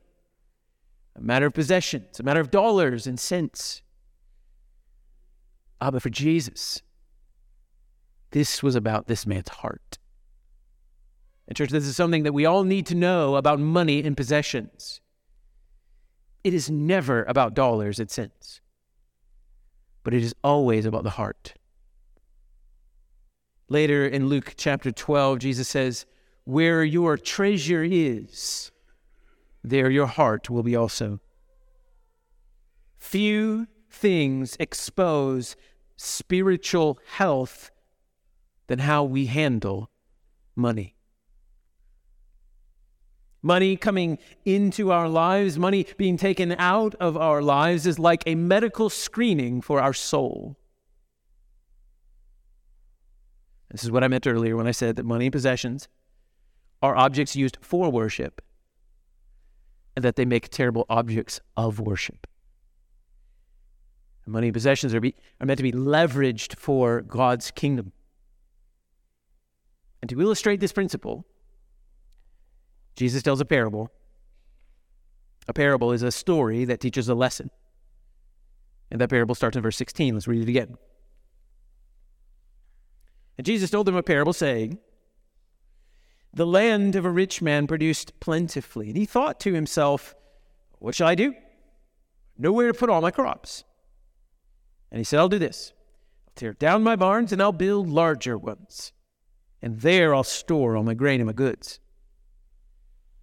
a 1.16 1.22
matter 1.22 1.46
of 1.46 1.54
possessions, 1.54 2.20
a 2.20 2.24
matter 2.24 2.40
of 2.40 2.52
dollars 2.52 3.06
and 3.06 3.20
cents. 3.20 3.82
Ah, 5.80 5.92
but 5.92 6.02
for 6.02 6.10
Jesus, 6.10 6.82
this 8.32 8.64
was 8.64 8.76
about 8.76 9.08
this 9.08 9.28
man's 9.28 9.50
heart. 9.50 10.00
And, 11.48 11.56
church, 11.56 11.70
this 11.70 11.86
is 11.86 11.96
something 11.96 12.24
that 12.24 12.34
we 12.34 12.46
all 12.46 12.64
need 12.64 12.86
to 12.88 12.96
know 12.96 13.36
about 13.36 13.60
money 13.60 14.04
and 14.04 14.18
possessions. 14.18 15.02
It 16.48 16.54
is 16.54 16.70
never 16.70 17.26
about 17.26 17.56
dollars 17.56 18.00
and 18.00 18.10
cents, 18.10 18.62
but 20.06 20.14
it 20.14 20.24
is 20.24 20.34
always 20.46 20.86
about 20.86 21.04
the 21.04 21.10
heart. 21.10 21.56
Later 23.68 24.08
in 24.08 24.30
Luke 24.30 24.54
chapter 24.56 24.94
12, 24.94 25.40
Jesus 25.40 25.68
says, 25.68 26.06
Where 26.46 26.86
your 26.86 27.18
treasure 27.18 27.84
is, 27.84 28.72
there 29.62 29.90
your 29.90 30.06
heart 30.06 30.50
will 30.50 30.64
be 30.64 30.74
also. 30.74 31.20
Few 32.98 33.68
things 33.90 34.56
expose 34.58 35.58
spiritual 35.98 36.98
health 37.18 37.72
than 38.68 38.80
how 38.80 39.04
we 39.04 39.26
handle 39.26 39.92
money. 40.56 40.97
Money 43.42 43.78
coming 43.78 44.18
into 44.46 44.92
our 44.92 45.08
lives, 45.08 45.60
money 45.60 45.86
being 45.98 46.18
taken 46.18 46.54
out 46.54 46.96
of 46.96 47.16
our 47.16 47.42
lives 47.42 47.86
is 47.86 48.00
like 48.00 48.24
a 48.26 48.36
medical 48.36 48.90
screening 48.90 49.62
for 49.62 49.80
our 49.80 49.94
soul. 49.94 50.58
This 53.70 53.84
is 53.84 53.92
what 53.92 54.04
I 54.04 54.08
meant 54.08 54.26
earlier 54.26 54.56
when 54.56 54.68
I 54.68 54.72
said 54.72 54.96
that 54.96 55.06
money 55.06 55.26
and 55.26 55.32
possessions 55.32 55.88
are 56.82 56.96
objects 56.96 57.36
used 57.36 57.58
for 57.62 57.92
worship 57.92 58.42
and 59.96 60.06
that 60.06 60.16
they 60.16 60.26
make 60.26 60.50
terrible 60.50 60.86
objects 60.90 61.40
of 61.56 61.80
worship. 61.80 62.28
Money 64.26 64.48
and 64.48 64.54
possessions 64.54 64.94
are, 64.94 65.00
be, 65.00 65.16
are 65.40 65.46
meant 65.46 65.58
to 65.58 65.64
be 65.64 65.72
leveraged 65.72 66.58
for 66.58 67.02
God's 67.02 67.50
kingdom. 67.52 67.94
And 70.02 70.10
to 70.10 70.20
illustrate 70.22 70.60
this 70.60 70.74
principle, 70.74 71.26
Jesus 72.98 73.22
tells 73.22 73.40
a 73.40 73.46
parable. 73.46 73.92
A 75.48 75.54
parable 75.54 75.94
is 75.94 76.02
a 76.02 76.12
story 76.12 76.66
that 76.66 76.82
teaches 76.82 77.08
a 77.08 77.16
lesson. 77.16 77.52
And 78.90 79.00
that 79.00 79.10
parable 79.10 79.36
starts 79.36 79.56
in 79.56 79.64
verse 79.64 79.78
16. 79.78 80.16
Let's 80.16 80.28
read 80.28 80.42
it 80.42 80.50
again. 80.50 80.78
And 83.38 83.46
Jesus 83.46 83.70
told 83.70 83.86
them 83.86 83.96
a 83.96 84.04
parable, 84.04 84.34
saying, 84.34 84.80
The 86.34 86.48
land 86.48 86.96
of 86.96 87.06
a 87.06 87.12
rich 87.12 87.40
man 87.42 87.68
produced 87.68 88.20
plentifully. 88.20 88.88
And 88.88 88.98
he 88.98 89.06
thought 89.06 89.40
to 89.42 89.54
himself, 89.54 90.16
What 90.80 90.96
shall 90.96 91.08
I 91.08 91.16
do? 91.16 91.36
Nowhere 92.36 92.72
to 92.72 92.78
put 92.78 92.90
all 92.90 93.02
my 93.02 93.12
crops. 93.12 93.64
And 94.92 94.98
he 94.98 95.04
said, 95.04 95.20
I'll 95.20 95.30
do 95.30 95.40
this 95.40 95.74
I'll 96.28 96.34
tear 96.36 96.54
down 96.54 96.82
my 96.82 96.96
barns 96.96 97.32
and 97.32 97.42
I'll 97.42 97.52
build 97.52 97.88
larger 97.88 98.38
ones. 98.38 98.92
And 99.62 99.82
there 99.82 100.16
I'll 100.16 100.24
store 100.24 100.76
all 100.76 100.84
my 100.84 100.96
grain 100.96 101.20
and 101.20 101.28
my 101.28 101.34
goods. 101.34 101.80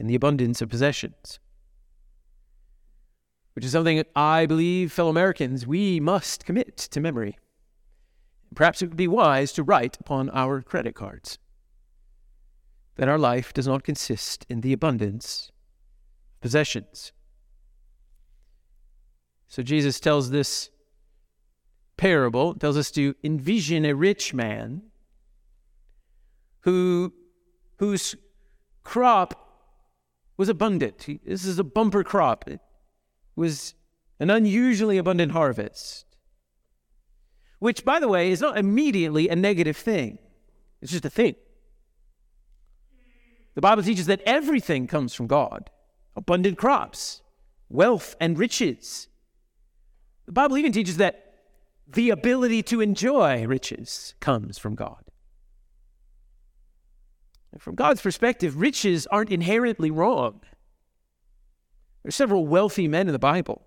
in 0.00 0.06
the 0.06 0.14
abundance 0.14 0.62
of 0.62 0.70
possessions. 0.70 1.38
Which 3.52 3.66
is 3.66 3.72
something 3.72 4.02
I 4.16 4.46
believe, 4.46 4.90
fellow 4.90 5.10
Americans, 5.10 5.66
we 5.66 6.00
must 6.00 6.46
commit 6.46 6.76
to 6.78 7.00
memory. 7.00 7.38
Perhaps 8.54 8.80
it 8.80 8.88
would 8.88 8.96
be 8.96 9.06
wise 9.06 9.52
to 9.52 9.62
write 9.62 9.98
upon 10.00 10.30
our 10.30 10.62
credit 10.62 10.94
cards 10.94 11.38
that 12.96 13.08
our 13.08 13.18
life 13.18 13.52
does 13.52 13.66
not 13.68 13.84
consist 13.84 14.46
in 14.48 14.62
the 14.62 14.72
abundance 14.72 15.52
of 16.34 16.40
possessions. 16.40 17.12
So 19.48 19.62
Jesus 19.62 20.00
tells 20.00 20.30
this 20.30 20.70
parable, 21.98 22.54
tells 22.54 22.78
us 22.78 22.90
to 22.92 23.14
envision 23.22 23.84
a 23.84 23.94
rich 23.94 24.32
man 24.32 24.82
who 26.60 27.12
whose 27.76 28.14
crop 28.82 29.49
was 30.40 30.48
abundant. 30.48 31.06
This 31.26 31.44
is 31.44 31.58
a 31.58 31.64
bumper 31.64 32.02
crop. 32.02 32.48
It 32.48 32.60
was 33.36 33.74
an 34.18 34.30
unusually 34.30 34.96
abundant 34.96 35.32
harvest. 35.32 36.06
Which, 37.58 37.84
by 37.84 38.00
the 38.00 38.08
way, 38.08 38.30
is 38.30 38.40
not 38.40 38.56
immediately 38.56 39.28
a 39.28 39.36
negative 39.36 39.76
thing, 39.76 40.18
it's 40.80 40.92
just 40.92 41.04
a 41.04 41.10
thing. 41.10 41.34
The 43.54 43.60
Bible 43.60 43.82
teaches 43.82 44.06
that 44.06 44.22
everything 44.24 44.86
comes 44.86 45.12
from 45.12 45.26
God 45.26 45.68
abundant 46.16 46.56
crops, 46.56 47.20
wealth, 47.68 48.16
and 48.18 48.38
riches. 48.38 49.08
The 50.24 50.32
Bible 50.32 50.56
even 50.56 50.72
teaches 50.72 50.96
that 50.96 51.34
the 51.86 52.08
ability 52.08 52.62
to 52.62 52.80
enjoy 52.80 53.46
riches 53.46 54.14
comes 54.20 54.56
from 54.56 54.74
God. 54.74 55.09
From 57.58 57.74
God's 57.74 58.00
perspective, 58.00 58.60
riches 58.60 59.06
aren't 59.08 59.30
inherently 59.30 59.90
wrong. 59.90 60.40
There 62.02 62.08
are 62.08 62.12
several 62.12 62.46
wealthy 62.46 62.86
men 62.86 63.08
in 63.08 63.12
the 63.12 63.18
Bible. 63.18 63.62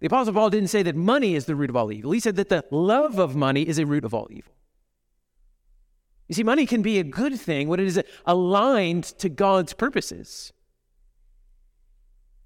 The 0.00 0.06
Apostle 0.06 0.34
Paul 0.34 0.50
didn't 0.50 0.68
say 0.68 0.82
that 0.82 0.96
money 0.96 1.34
is 1.34 1.46
the 1.46 1.54
root 1.54 1.70
of 1.70 1.76
all 1.76 1.92
evil. 1.92 2.12
He 2.12 2.20
said 2.20 2.36
that 2.36 2.48
the 2.48 2.64
love 2.70 3.18
of 3.18 3.36
money 3.36 3.66
is 3.66 3.78
a 3.78 3.86
root 3.86 4.04
of 4.04 4.14
all 4.14 4.28
evil. 4.30 4.52
You 6.28 6.34
see, 6.34 6.42
money 6.42 6.66
can 6.66 6.82
be 6.82 6.98
a 6.98 7.04
good 7.04 7.38
thing 7.38 7.68
when 7.68 7.78
it 7.78 7.86
is 7.86 8.02
aligned 8.24 9.04
to 9.04 9.28
God's 9.28 9.72
purposes. 9.72 10.52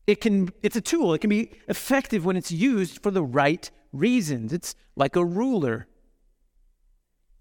It 0.07 0.21
can, 0.21 0.51
it's 0.62 0.77
a 0.77 0.81
tool. 0.81 1.14
It 1.14 1.21
can 1.21 1.31
be 1.31 1.53
effective 1.69 2.25
when 2.25 2.37
it's 2.37 2.53
used 2.53 3.03
for 3.03 3.11
the 3.11 3.23
right 3.23 3.71
reasons. 3.93 4.53
It's 4.53 4.75
like 4.97 5.16
a 5.16 5.25
ruler. 5.25 5.87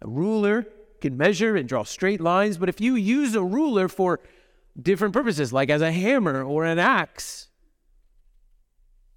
A 0.01 0.07
ruler 0.07 0.65
can 1.01 1.17
measure 1.17 1.55
and 1.55 1.67
draw 1.67 1.83
straight 1.83 2.21
lines, 2.21 2.57
but 2.57 2.69
if 2.69 2.81
you 2.81 2.95
use 2.95 3.35
a 3.35 3.43
ruler 3.43 3.87
for 3.87 4.19
different 4.79 5.13
purposes, 5.13 5.51
like 5.53 5.69
as 5.69 5.81
a 5.81 5.91
hammer 5.91 6.43
or 6.43 6.65
an 6.65 6.79
axe, 6.79 7.47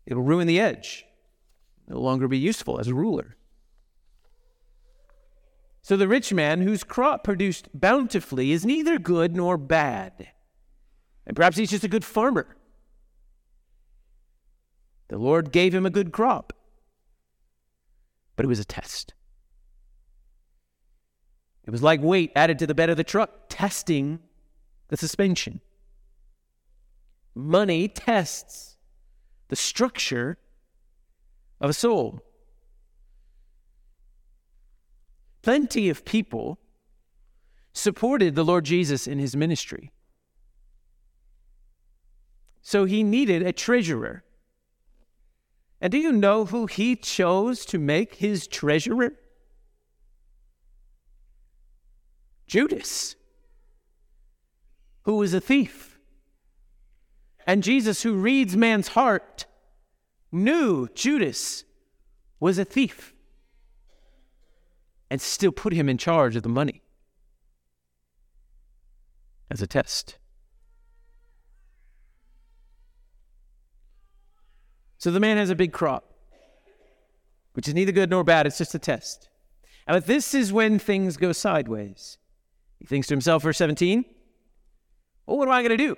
it'll 0.07 0.23
ruin 0.23 0.47
the 0.47 0.61
edge, 0.61 1.05
no 1.89 2.01
longer 2.01 2.29
be 2.29 2.39
useful 2.39 2.79
as 2.79 2.89
a 2.89 2.95
ruler. 2.95 3.37
So 5.83 5.97
the 5.97 6.09
rich 6.09 6.33
man 6.33 6.61
whose 6.63 6.85
crop 6.85 7.25
produced 7.25 7.69
bountifully 7.75 8.53
is 8.53 8.65
neither 8.65 8.99
good 8.99 9.35
nor 9.35 9.59
bad. 9.59 10.29
And 11.27 11.37
perhaps 11.37 11.57
he's 11.57 11.71
just 11.71 11.85
a 11.85 11.89
good 11.89 12.05
farmer. 12.05 12.57
The 15.09 15.19
Lord 15.19 15.53
gave 15.53 15.75
him 15.75 15.85
a 15.85 15.91
good 15.91 16.13
crop, 16.13 16.53
but 18.37 18.45
it 18.45 18.49
was 18.49 18.61
a 18.61 18.65
test. 18.65 19.15
It 21.65 21.71
was 21.71 21.83
like 21.83 22.01
weight 22.01 22.33
added 22.35 22.59
to 22.59 22.67
the 22.67 22.75
bed 22.75 22.91
of 22.91 22.97
the 22.97 23.05
truck, 23.05 23.47
testing 23.49 24.19
the 24.89 24.97
suspension. 24.97 25.61
Money 27.35 27.89
tests 27.89 28.77
the 29.49 29.57
structure 29.57 30.39
of 31.61 31.71
a 31.71 31.75
soul. 31.75 32.21
Plenty 35.43 35.89
of 35.89 36.05
people 36.05 36.59
supported 37.73 38.35
the 38.35 38.45
Lord 38.45 38.65
Jesus 38.65 39.07
in 39.07 39.19
his 39.19 39.35
ministry. 39.35 39.93
So 42.61 42.85
he 42.85 43.03
needed 43.03 43.43
a 43.43 43.53
treasurer. 43.53 44.25
And 45.81 45.91
do 45.91 45.99
you 45.99 46.13
know 46.13 46.45
who 46.45 46.67
he 46.67 46.95
chose 46.95 47.65
to 47.67 47.79
make 47.79 48.17
his 48.17 48.47
treasurer? 48.47 49.15
Judas, 52.53 53.17
who 55.05 55.17
was 55.17 55.33
a 55.33 55.41
thief. 55.41 55.99
And 57.47 57.63
Jesus, 57.63 58.03
who 58.03 58.13
reads 58.13 58.59
man's 58.59 58.89
heart, 58.89 59.47
knew 60.31 60.87
Judas 60.95 61.65
was 62.41 62.59
a 62.59 62.67
thief 62.67 63.15
and 65.11 65.19
still 65.19 65.51
put 65.51 65.73
him 65.73 65.89
in 65.89 65.97
charge 65.97 66.37
of 66.37 66.43
the 66.43 66.51
money. 66.51 66.83
as 69.51 69.63
a 69.63 69.67
test. 69.67 70.19
So 74.99 75.11
the 75.11 75.21
man 75.21 75.39
has 75.39 75.49
a 75.49 75.55
big 75.55 75.73
crop, 75.73 76.13
which 77.55 77.67
is 77.67 77.73
neither 77.73 77.93
good 77.93 78.11
nor 78.11 78.25
bad, 78.25 78.47
it's 78.47 78.59
just 78.59 78.75
a 78.75 78.79
test. 78.79 79.31
But 79.87 80.05
this 80.05 80.35
is 80.35 80.53
when 80.53 80.79
things 80.79 81.17
go 81.17 81.33
sideways. 81.33 82.19
He 82.83 82.87
thinks 82.89 83.07
to 83.07 83.15
himself, 83.15 83.45
verse 83.45 83.59
17, 83.59 84.05
well, 85.25 85.39
what 85.39 85.47
am 85.47 85.55
I 85.55 85.63
going 85.63 85.71
to 85.71 85.77
do? 85.77 85.97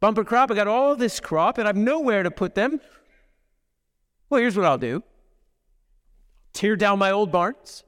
Bumper 0.00 0.24
crop, 0.24 0.50
I 0.50 0.54
got 0.54 0.66
all 0.66 0.96
this 0.96 1.20
crop 1.20 1.58
and 1.58 1.68
I've 1.68 1.76
nowhere 1.76 2.22
to 2.22 2.30
put 2.30 2.54
them. 2.54 2.80
Well, 4.30 4.40
here's 4.40 4.56
what 4.56 4.64
I'll 4.64 4.78
do 4.78 5.02
tear 6.54 6.76
down 6.76 6.98
my 6.98 7.10
old 7.10 7.30
barns, 7.30 7.84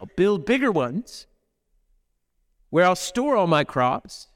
I'll 0.00 0.10
build 0.16 0.44
bigger 0.44 0.72
ones 0.72 1.28
where 2.70 2.84
I'll 2.84 2.96
store 2.96 3.36
all 3.36 3.46
my 3.46 3.62
crops. 3.62 4.26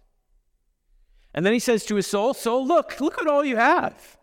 And 1.35 1.44
then 1.44 1.53
he 1.53 1.59
says 1.59 1.85
to 1.87 1.96
his 1.96 2.07
soul, 2.07 2.33
Soul, 2.33 2.64
look, 2.64 3.00
look 3.00 3.20
at 3.20 3.27
all 3.27 3.44
you 3.44 3.57
have. 3.57 4.18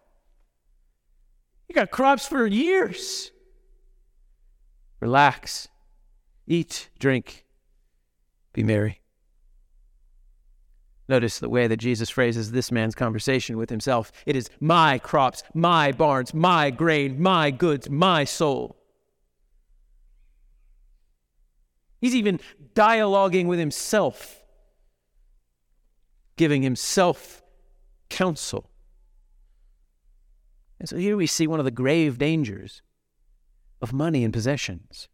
You 1.68 1.76
got 1.76 1.92
crops 1.92 2.26
for 2.26 2.48
years. 2.48 3.32
Relax, 5.02 5.68
eat, 6.48 6.90
drink, 6.98 7.44
be 8.54 8.64
merry. 8.64 9.02
Notice 11.08 11.40
the 11.40 11.50
way 11.50 11.68
that 11.68 11.78
Jesus 11.78 12.10
phrases 12.10 12.52
this 12.52 12.72
man's 12.72 12.96
conversation 12.96 13.58
with 13.58 13.70
himself. 13.70 14.12
It 14.26 14.36
is 14.36 14.50
my 14.60 14.98
crops, 14.98 15.44
my 15.54 15.92
barns, 15.92 16.34
my 16.34 16.70
grain, 16.70 17.22
my 17.22 17.52
goods, 17.52 17.90
my 17.90 18.24
soul. 18.24 18.78
He's 22.00 22.16
even 22.16 22.40
dialoguing 22.74 23.48
with 23.48 23.60
himself, 23.60 24.44
giving 26.38 26.64
himself 26.64 27.44
counsel. 28.10 28.70
And 30.80 30.90
so 30.90 30.98
here 30.98 31.16
we 31.16 31.28
see 31.28 31.46
one 31.46 31.60
of 31.60 31.66
the 31.66 31.72
grave 31.72 32.18
dangers 32.18 32.82
of 33.82 33.94
money 33.94 34.24
and 34.24 34.34
possessions. 34.34 35.10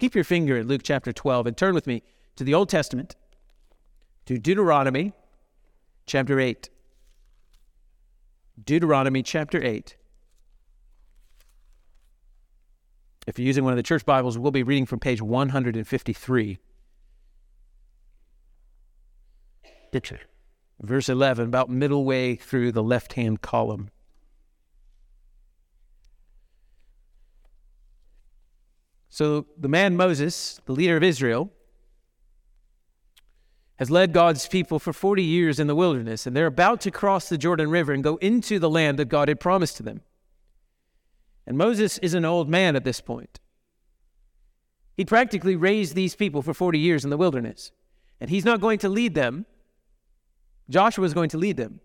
Keep 0.00 0.14
your 0.14 0.24
finger 0.24 0.56
at 0.56 0.66
Luke 0.66 0.80
chapter 0.82 1.12
12 1.12 1.46
and 1.46 1.54
turn 1.54 1.74
with 1.74 1.86
me 1.86 2.02
to 2.36 2.42
the 2.42 2.54
Old 2.54 2.70
Testament, 2.70 3.16
to 4.24 4.38
Deuteronomy 4.38 5.12
chapter 6.06 6.40
8. 6.40 6.70
Deuteronomy 8.64 9.22
chapter 9.22 9.62
8. 9.62 9.96
If 13.26 13.38
you're 13.38 13.46
using 13.46 13.62
one 13.62 13.74
of 13.74 13.76
the 13.76 13.82
church 13.82 14.06
Bibles, 14.06 14.38
we'll 14.38 14.50
be 14.50 14.62
reading 14.62 14.86
from 14.86 15.00
page 15.00 15.20
153. 15.20 16.58
verse 20.80 21.10
11, 21.10 21.44
about 21.44 21.68
middle 21.68 22.06
way 22.06 22.36
through 22.36 22.72
the 22.72 22.82
left 22.82 23.12
hand 23.12 23.42
column. 23.42 23.90
So 29.10 29.46
the 29.58 29.68
man 29.68 29.96
Moses, 29.96 30.60
the 30.64 30.72
leader 30.72 30.96
of 30.96 31.02
Israel, 31.02 31.50
has 33.76 33.90
led 33.90 34.12
God's 34.12 34.48
people 34.48 34.78
for 34.78 34.92
40 34.92 35.22
years 35.22 35.60
in 35.60 35.66
the 35.66 35.74
wilderness, 35.74 36.26
and 36.26 36.34
they're 36.34 36.46
about 36.46 36.80
to 36.82 36.90
cross 36.90 37.28
the 37.28 37.36
Jordan 37.36 37.70
River 37.70 37.92
and 37.92 38.02
go 38.02 38.16
into 38.16 38.58
the 38.58 38.70
land 38.70 38.98
that 38.98 39.08
God 39.08 39.28
had 39.28 39.40
promised 39.40 39.76
to 39.76 39.82
them. 39.82 40.00
And 41.46 41.58
Moses 41.58 41.98
is 41.98 42.14
an 42.14 42.24
old 42.24 42.48
man 42.48 42.76
at 42.76 42.84
this 42.84 43.00
point. 43.00 43.40
He 44.96 45.04
practically 45.04 45.56
raised 45.56 45.94
these 45.94 46.14
people 46.14 46.40
for 46.40 46.54
40 46.54 46.78
years 46.78 47.04
in 47.04 47.10
the 47.10 47.16
wilderness, 47.16 47.72
and 48.20 48.30
he's 48.30 48.44
not 48.44 48.60
going 48.60 48.78
to 48.78 48.88
lead 48.88 49.14
them 49.14 49.44
Joshua 50.70 51.04
is 51.04 51.12
going 51.12 51.30
to 51.30 51.38
lead 51.38 51.56
them. 51.56 51.80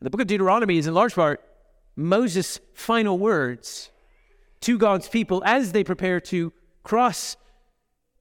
And 0.00 0.06
the 0.06 0.10
book 0.10 0.22
of 0.22 0.26
Deuteronomy 0.26 0.78
is 0.78 0.86
in 0.86 0.94
large 0.94 1.14
part 1.14 1.44
Moses' 1.94 2.58
final 2.74 3.18
words 3.18 3.90
to 4.60 4.78
God's 4.78 5.08
people 5.08 5.42
as 5.44 5.72
they 5.72 5.84
prepare 5.84 6.20
to 6.20 6.52
cross 6.82 7.36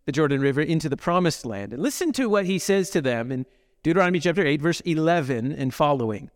the 0.06 0.12
Jordan 0.12 0.42
River 0.42 0.62
into 0.62 0.90
the 0.90 0.98
promised 0.98 1.46
land. 1.46 1.74
And 1.74 1.82
listen 1.82 2.12
to 2.14 2.28
what 2.28 2.46
he 2.46 2.60
says 2.60 2.90
to 2.92 3.02
them 3.02 3.32
in 3.32 3.46
Deuteronomy 3.84 4.20
chapter 4.20 4.46
8, 4.46 4.62
verse 4.62 4.80
11 4.82 5.52
and 5.52 5.74
following. 5.74 6.30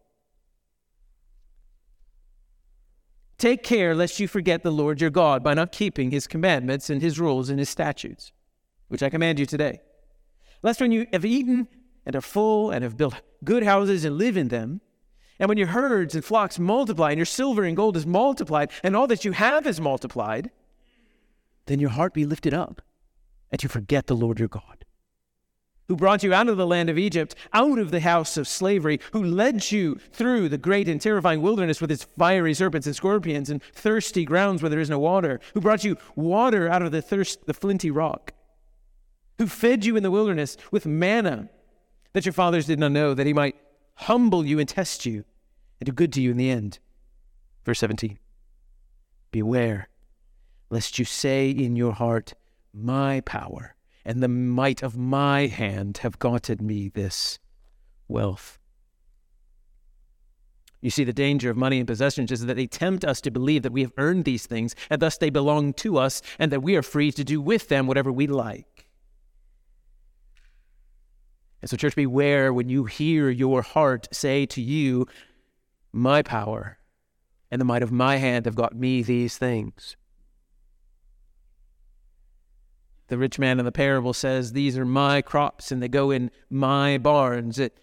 Take 3.38 3.64
care 3.64 3.96
lest 3.96 4.20
you 4.20 4.28
forget 4.28 4.64
the 4.64 4.72
Lord 4.72 5.00
your 5.00 5.10
God 5.10 5.44
by 5.44 5.54
not 5.54 5.72
keeping 5.72 6.12
his 6.12 6.28
commandments 6.28 6.90
and 6.90 7.02
his 7.02 7.20
rules 7.20 7.50
and 7.50 7.58
his 7.58 7.70
statutes, 7.70 8.34
which 8.90 9.02
I 9.02 9.10
command 9.10 9.40
you 9.40 9.46
today. 9.46 9.80
Lest 10.62 10.82
when 10.82 10.92
you 10.92 11.08
have 11.14 11.24
eaten 11.24 11.70
and 12.06 12.16
are 12.16 12.22
full 12.22 12.70
and 12.70 12.84
have 12.84 12.98
built 12.98 13.16
good 13.44 13.64
houses 13.64 14.04
and 14.04 14.18
live 14.18 14.36
in 14.36 14.50
them. 14.50 14.82
And 15.40 15.48
when 15.48 15.58
your 15.58 15.68
herds 15.68 16.16
and 16.16 16.24
flocks 16.24 16.60
multiply 16.60 17.12
and 17.12 17.18
your 17.18 17.26
silver 17.26 17.64
and 17.64 17.76
gold 17.76 17.96
is 17.96 18.06
multiplied 18.06 18.72
and 18.84 18.96
all 18.96 19.08
that 19.08 19.24
you 19.24 19.32
have 19.32 19.66
is 19.66 19.80
multiplied, 19.80 20.52
then 21.66 21.80
your 21.80 21.92
heart 21.92 22.14
be 22.14 22.26
lifted 22.26 22.54
up 22.54 22.82
and 23.52 23.64
you 23.64 23.70
forget 23.70 24.08
the 24.08 24.16
Lord 24.16 24.40
your 24.40 24.50
God, 24.50 24.86
who 25.88 25.96
brought 25.96 26.24
you 26.24 26.34
out 26.34 26.50
of 26.50 26.58
the 26.58 26.68
land 26.68 26.90
of 26.90 26.98
Egypt, 26.98 27.36
out 27.54 27.80
of 27.80 27.92
the 27.92 28.02
house 28.02 28.38
of 28.38 28.48
slavery, 28.48 29.00
who 29.14 29.24
led 29.24 29.72
you 29.72 29.96
through 30.12 30.50
the 30.50 30.58
great 30.58 30.90
and 30.90 31.02
terrifying 31.02 31.42
wilderness 31.42 31.80
with 31.80 31.90
its 31.90 32.04
fiery 32.04 32.54
serpents 32.54 32.86
and 32.86 32.96
scorpions 32.96 33.50
and 33.50 33.64
thirsty 33.74 34.26
grounds 34.26 34.62
where 34.62 34.70
there 34.70 34.80
is 34.80 34.90
no 34.90 35.00
water, 35.00 35.40
who 35.54 35.62
brought 35.62 35.84
you 35.84 35.96
water 36.16 36.68
out 36.68 36.82
of 36.82 36.92
the 36.92 37.02
thirst, 37.02 37.46
the 37.46 37.54
flinty 37.54 37.90
rock, 37.90 38.34
who 39.38 39.48
fed 39.48 39.86
you 39.86 39.96
in 39.96 40.04
the 40.04 40.12
wilderness 40.12 40.58
with 40.70 40.86
manna 40.86 41.50
that 42.14 42.26
your 42.26 42.34
fathers 42.34 42.66
did 42.66 42.80
not 42.80 42.92
know, 42.92 43.14
that 43.14 43.28
he 43.28 43.34
might 43.34 43.56
humble 43.96 44.46
you 44.46 44.60
and 44.60 44.68
test 44.68 45.06
you 45.06 45.24
and 45.80 45.86
do 45.86 45.92
good 45.92 46.14
to 46.14 46.22
you 46.22 46.32
in 46.32 46.38
the 46.38 46.50
end. 46.50 46.80
Verse 47.66 47.80
17 47.80 48.18
Beware 49.32 49.90
lest 50.70 51.00
you 51.00 51.06
say 51.06 51.50
in 51.50 51.76
your 51.76 51.94
heart, 51.94 52.34
My 52.74 53.22
power 53.22 53.76
and 54.06 54.24
the 54.24 54.28
might 54.28 54.82
of 54.82 54.98
my 54.98 55.48
hand 55.48 56.00
have 56.00 56.20
gotten 56.20 56.66
me 56.66 56.90
this 56.90 57.40
wealth. 58.08 58.60
You 60.82 60.90
see, 60.90 61.04
the 61.04 61.12
danger 61.12 61.50
of 61.50 61.58
money 61.58 61.80
and 61.80 61.88
possessions 61.88 62.32
is 62.32 62.46
that 62.46 62.56
they 62.56 62.68
tempt 62.68 63.04
us 63.04 63.20
to 63.22 63.32
believe 63.32 63.64
that 63.64 63.74
we 63.74 63.82
have 63.82 63.92
earned 63.98 64.24
these 64.24 64.46
things, 64.46 64.76
and 64.90 65.02
thus 65.02 65.18
they 65.18 65.30
belong 65.30 65.74
to 65.74 65.98
us, 65.98 66.22
and 66.38 66.52
that 66.54 66.64
we 66.64 66.78
are 66.78 66.82
free 66.82 67.12
to 67.12 67.24
do 67.24 67.42
with 67.42 67.68
them 67.68 67.86
whatever 67.86 68.12
we 68.12 68.28
like. 68.28 68.86
And 71.62 71.70
so, 71.70 71.76
church, 71.76 71.96
beware 71.96 72.54
when 72.54 72.70
you 72.70 72.86
hear 72.86 73.30
your 73.30 73.62
heart 73.62 74.08
say 74.14 74.46
to 74.46 74.62
you, 74.62 75.06
My 75.92 76.22
power 76.22 76.78
and 77.52 77.60
the 77.60 77.66
might 77.66 77.84
of 77.84 77.92
my 77.92 78.18
hand 78.18 78.46
have 78.46 78.56
got 78.56 78.76
me 78.76 79.02
these 79.02 79.38
things. 79.38 79.96
The 83.08 83.18
rich 83.18 83.40
man 83.40 83.58
in 83.58 83.66
the 83.66 83.72
parable 83.72 84.14
says, 84.14 84.54
These 84.54 84.78
are 84.78 84.86
my 84.86 85.22
crops 85.22 85.72
and 85.72 85.82
they 85.82 85.88
go 85.88 86.12
in 86.12 86.30
my 86.50 87.00
barns. 87.00 87.58
It, 87.58 87.80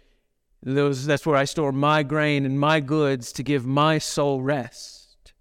those, 0.63 1.05
that's 1.05 1.27
where 1.27 1.37
I 1.37 1.45
store 1.45 1.73
my 1.73 2.03
grain 2.05 2.47
and 2.47 2.59
my 2.59 2.81
goods 2.81 3.33
to 3.33 3.43
give 3.43 3.67
my 3.67 3.99
soul 3.99 4.41
rest. 4.41 5.33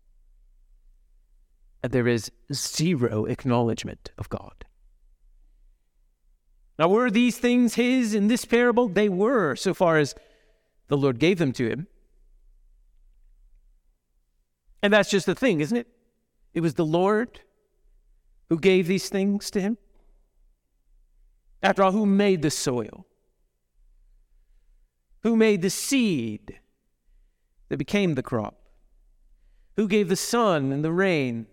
And 1.83 1.93
there 1.93 2.07
is 2.07 2.31
zero 2.51 3.25
acknowledgement 3.25 4.11
of 4.17 4.27
God. 4.29 4.65
Now, 6.79 6.89
were 6.89 7.09
these 7.09 7.37
things 7.37 7.75
his 7.75 8.13
in 8.13 8.27
this 8.27 8.43
parable? 8.43 8.89
They 8.89 9.07
were, 9.07 9.55
so 9.55 9.73
far 9.73 9.97
as 9.97 10.15
the 10.87 10.97
Lord 10.97 11.19
gave 11.19 11.37
them 11.37 11.53
to 11.53 11.69
him. 11.69 11.87
And 14.85 14.93
that's 14.93 15.09
just 15.09 15.25
the 15.25 15.33
thing, 15.33 15.61
isn't 15.61 15.75
it? 15.75 15.87
It 16.53 16.61
was 16.61 16.75
the 16.75 16.85
Lord 16.85 17.39
who 18.49 18.59
gave 18.59 18.85
these 18.85 19.09
things 19.09 19.49
to 19.49 19.59
him. 19.59 19.79
After 21.63 21.81
all, 21.81 21.91
who 21.91 22.05
made 22.05 22.43
the 22.43 22.51
soil? 22.51 23.07
Who 25.23 25.35
made 25.35 25.63
the 25.63 25.71
seed 25.71 26.59
that 27.69 27.77
became 27.77 28.13
the 28.13 28.21
crop? 28.21 28.59
Who 29.75 29.87
gave 29.87 30.07
the 30.07 30.15
sun 30.15 30.71
and 30.71 30.85
the 30.85 30.91
rain? 30.91 31.47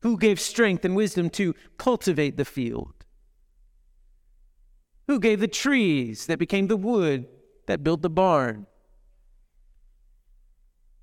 Who 0.00 0.16
gave 0.16 0.40
strength 0.40 0.86
and 0.86 0.96
wisdom 0.96 1.28
to 1.30 1.54
cultivate 1.76 2.38
the 2.38 2.46
field? 2.46 2.94
Who 5.06 5.20
gave 5.20 5.38
the 5.38 5.48
trees 5.48 6.24
that 6.28 6.38
became 6.38 6.68
the 6.68 6.78
wood 6.78 7.26
that 7.66 7.84
built 7.84 8.00
the 8.00 8.08
barn? 8.08 8.66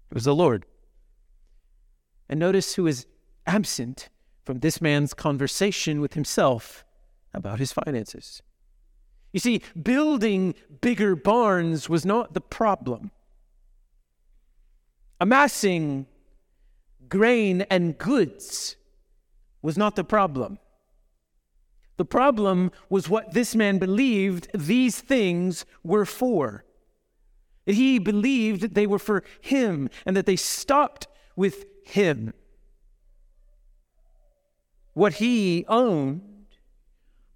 It 0.09 0.15
was 0.15 0.23
the 0.23 0.33
Lord. 0.33 0.65
And 2.31 2.39
notice 2.39 2.75
who 2.75 2.87
is 2.87 3.05
absent 3.45 4.07
from 4.45 4.59
this 4.59 4.81
man's 4.81 5.13
conversation 5.13 5.99
with 5.99 6.13
himself 6.13 6.85
about 7.33 7.59
his 7.59 7.73
finances. 7.73 8.41
You 9.33 9.41
see, 9.41 9.61
building 9.81 10.55
bigger 10.79 11.15
barns 11.15 11.89
was 11.89 12.05
not 12.05 12.33
the 12.33 12.41
problem. 12.41 13.11
Amassing 15.19 16.07
grain 17.09 17.61
and 17.69 17.97
goods 17.97 18.77
was 19.61 19.77
not 19.77 19.95
the 19.95 20.03
problem. 20.03 20.57
The 21.97 22.05
problem 22.05 22.71
was 22.89 23.09
what 23.09 23.33
this 23.33 23.55
man 23.55 23.77
believed 23.77 24.49
these 24.53 25.01
things 25.01 25.65
were 25.83 26.05
for. 26.05 26.63
He 27.65 27.99
believed 27.99 28.61
that 28.61 28.73
they 28.73 28.87
were 28.87 28.99
for 28.99 29.23
him 29.41 29.89
and 30.05 30.15
that 30.15 30.25
they 30.25 30.37
stopped 30.37 31.07
with 31.35 31.65
him. 31.83 32.33
What 34.93 35.13
he 35.13 35.65
owned 35.67 36.45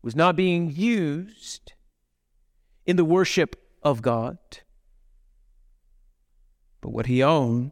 was 0.02 0.16
not 0.16 0.36
being 0.36 0.72
used 0.72 1.74
in 2.86 2.96
the 2.96 3.06
worship 3.06 3.56
of 3.82 4.02
God, 4.02 4.38
but 6.82 6.92
what 6.92 7.06
he 7.06 7.24
owned 7.24 7.72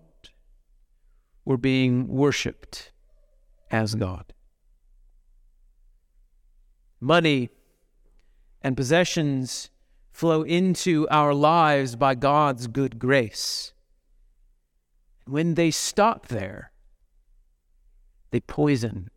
were 1.45 1.57
being 1.57 2.07
worshiped 2.07 2.91
as 3.69 3.95
God. 3.95 4.33
Money 6.99 7.49
and 8.62 8.77
possessions 8.77 9.69
flow 10.12 10.43
into 10.43 11.07
our 11.09 11.33
lives 11.33 11.95
by 11.95 12.15
God's 12.15 12.67
good 12.67 12.97
grace. 12.97 13.73
When 15.25 15.55
they 15.55 15.71
stop 15.71 16.27
there, 16.27 16.71
they 18.31 18.41
poison 18.41 19.09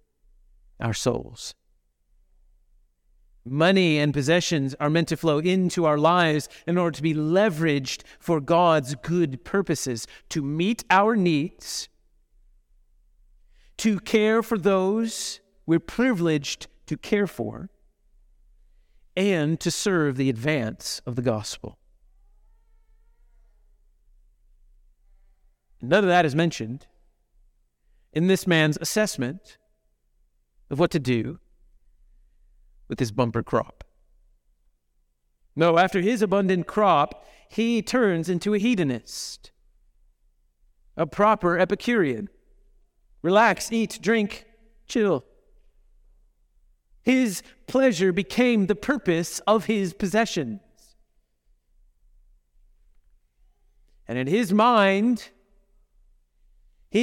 our 0.81 0.95
souls. 0.95 1.55
Money 3.45 3.99
and 3.99 4.13
possessions 4.13 4.75
are 4.81 4.91
meant 4.91 5.09
to 5.09 5.17
flow 5.17 5.39
into 5.39 5.85
our 5.85 5.99
lives 5.99 6.49
in 6.67 6.77
order 6.77 6.97
to 6.97 7.03
be 7.03 7.15
leveraged 7.15 8.03
for 8.19 8.41
God's 8.41 8.97
good 8.97 9.45
purposes, 9.45 10.07
to 10.31 10.43
meet 10.43 10.85
our 10.91 11.15
needs, 11.15 11.89
to 13.79 14.01
care 14.01 14.43
for 14.43 14.59
those 14.59 15.41
we're 15.65 15.79
privileged 15.79 16.67
to 16.87 16.97
care 16.97 17.27
for, 17.27 17.71
and 19.17 19.59
to 19.61 19.71
serve 19.71 20.17
the 20.17 20.29
advance 20.29 21.01
of 21.07 21.17
the 21.17 21.23
gospel. 21.23 21.79
None 25.89 26.03
of 26.03 26.09
that 26.09 26.25
is 26.25 26.35
mentioned 26.35 26.87
in 28.13 28.27
this 28.27 28.47
man's 28.47 28.77
assessment 28.81 29.57
of 30.69 30.81
what 30.81 30.91
to 30.91 30.99
do 30.99 31.39
with 32.89 32.99
his 32.99 33.13
bumper 33.13 33.43
crop. 33.43 33.85
No, 35.55 35.79
after 35.79 36.01
his 36.01 36.23
abundant 36.23 36.67
crop, 36.67 37.25
he 37.49 37.83
turns 37.83 38.29
into 38.29 38.53
a 38.53 38.59
hedonist, 38.59 39.53
a 40.97 41.07
proper 41.07 41.57
Epicurean. 41.57 42.29
Relax, 43.23 43.73
eat, 43.73 43.99
drink, 44.03 44.45
chill. 44.89 45.25
His 47.03 47.43
pleasure 47.69 48.13
became 48.13 48.67
the 48.67 48.75
purpose 48.75 49.41
of 49.47 49.67
his 49.67 49.95
possessions. 49.95 50.61
And 54.09 54.19
in 54.19 54.27
his 54.27 54.53
mind, 54.53 55.31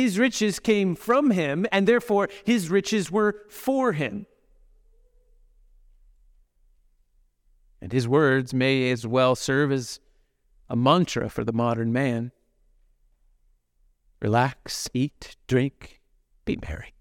his 0.01 0.19
riches 0.19 0.59
came 0.59 0.95
from 0.95 1.31
him, 1.31 1.65
and 1.71 1.87
therefore 1.87 2.29
his 2.45 2.69
riches 2.69 3.11
were 3.11 3.41
for 3.49 3.93
him. 3.93 4.25
And 7.81 7.91
his 7.91 8.07
words 8.07 8.53
may 8.53 8.89
as 8.91 9.05
well 9.05 9.35
serve 9.35 9.71
as 9.71 9.99
a 10.69 10.75
mantra 10.75 11.29
for 11.29 11.43
the 11.43 11.53
modern 11.53 11.91
man 11.91 12.31
relax, 14.21 14.89
eat, 14.93 15.35
drink, 15.47 15.99
be 16.45 16.57
merry 16.67 16.93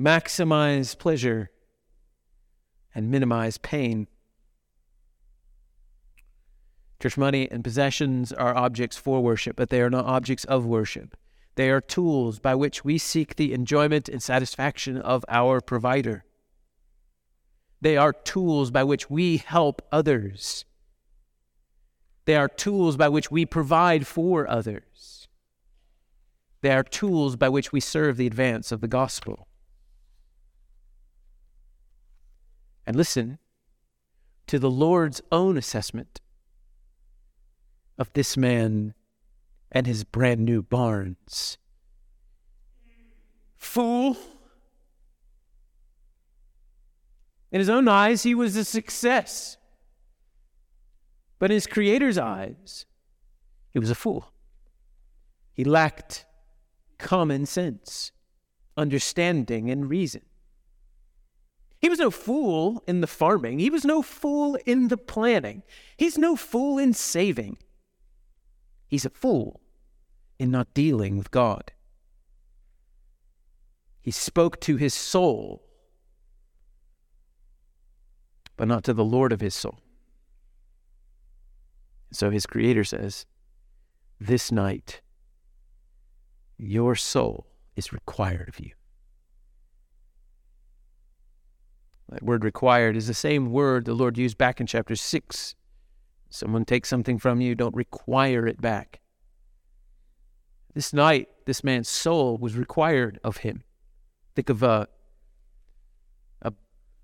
maximize 0.00 0.98
pleasure 0.98 1.50
and 2.94 3.10
minimize 3.10 3.58
pain. 3.58 4.08
Church 7.00 7.16
money 7.16 7.50
and 7.50 7.64
possessions 7.64 8.30
are 8.30 8.54
objects 8.54 8.98
for 8.98 9.22
worship, 9.22 9.56
but 9.56 9.70
they 9.70 9.80
are 9.80 9.88
not 9.88 10.04
objects 10.04 10.44
of 10.44 10.66
worship. 10.66 11.16
They 11.54 11.70
are 11.70 11.80
tools 11.80 12.38
by 12.38 12.54
which 12.54 12.84
we 12.84 12.98
seek 12.98 13.36
the 13.36 13.54
enjoyment 13.54 14.08
and 14.08 14.22
satisfaction 14.22 14.98
of 14.98 15.24
our 15.28 15.62
provider. 15.62 16.24
They 17.80 17.96
are 17.96 18.12
tools 18.12 18.70
by 18.70 18.84
which 18.84 19.08
we 19.08 19.38
help 19.38 19.80
others. 19.90 20.66
They 22.26 22.36
are 22.36 22.48
tools 22.48 22.98
by 22.98 23.08
which 23.08 23.30
we 23.30 23.46
provide 23.46 24.06
for 24.06 24.48
others. 24.48 25.26
They 26.60 26.72
are 26.72 26.84
tools 26.84 27.36
by 27.36 27.48
which 27.48 27.72
we 27.72 27.80
serve 27.80 28.18
the 28.18 28.26
advance 28.26 28.70
of 28.70 28.82
the 28.82 28.88
gospel. 28.88 29.48
And 32.86 32.94
listen 32.94 33.38
to 34.46 34.58
the 34.58 34.70
Lord's 34.70 35.22
own 35.32 35.56
assessment 35.56 36.20
of 38.00 38.10
this 38.14 38.34
man 38.34 38.94
and 39.70 39.86
his 39.86 40.02
brand 40.04 40.40
new 40.40 40.62
barns. 40.62 41.58
Fool. 43.56 44.16
In 47.52 47.58
his 47.60 47.68
own 47.68 47.86
eyes, 47.88 48.22
he 48.22 48.34
was 48.34 48.56
a 48.56 48.64
success. 48.64 49.58
But 51.38 51.50
in 51.50 51.56
his 51.56 51.66
Creator's 51.66 52.16
eyes, 52.16 52.86
he 53.70 53.78
was 53.78 53.90
a 53.90 53.94
fool. 53.94 54.32
He 55.52 55.62
lacked 55.62 56.24
common 56.98 57.44
sense, 57.44 58.12
understanding, 58.78 59.70
and 59.70 59.90
reason. 59.90 60.22
He 61.82 61.90
was 61.90 61.98
no 61.98 62.10
fool 62.10 62.82
in 62.86 63.02
the 63.02 63.06
farming. 63.06 63.58
He 63.58 63.68
was 63.70 63.84
no 63.84 64.00
fool 64.00 64.56
in 64.64 64.88
the 64.88 64.96
planning. 64.96 65.62
He's 65.98 66.16
no 66.16 66.34
fool 66.34 66.78
in 66.78 66.94
saving. 66.94 67.58
He's 68.90 69.04
a 69.04 69.10
fool 69.10 69.60
in 70.36 70.50
not 70.50 70.74
dealing 70.74 71.16
with 71.16 71.30
God. 71.30 71.70
He 74.00 74.10
spoke 74.10 74.58
to 74.62 74.74
his 74.74 74.92
soul, 74.92 75.62
but 78.56 78.66
not 78.66 78.82
to 78.84 78.92
the 78.92 79.04
Lord 79.04 79.32
of 79.32 79.40
his 79.40 79.54
soul. 79.54 79.78
So 82.10 82.30
his 82.30 82.46
Creator 82.46 82.82
says, 82.82 83.26
This 84.18 84.50
night, 84.50 85.02
your 86.58 86.96
soul 86.96 87.46
is 87.76 87.92
required 87.92 88.48
of 88.48 88.58
you. 88.58 88.72
That 92.08 92.24
word 92.24 92.42
required 92.42 92.96
is 92.96 93.06
the 93.06 93.14
same 93.14 93.52
word 93.52 93.84
the 93.84 93.94
Lord 93.94 94.18
used 94.18 94.36
back 94.36 94.60
in 94.60 94.66
chapter 94.66 94.96
6. 94.96 95.54
Someone 96.30 96.64
takes 96.64 96.88
something 96.88 97.18
from 97.18 97.40
you, 97.40 97.56
don't 97.56 97.74
require 97.74 98.46
it 98.46 98.60
back. 98.60 99.00
This 100.74 100.92
night, 100.92 101.28
this 101.46 101.64
man's 101.64 101.88
soul 101.88 102.38
was 102.38 102.56
required 102.56 103.18
of 103.24 103.38
him. 103.38 103.64
Think 104.36 104.48
of 104.48 104.62
a, 104.62 104.86
a, 106.42 106.52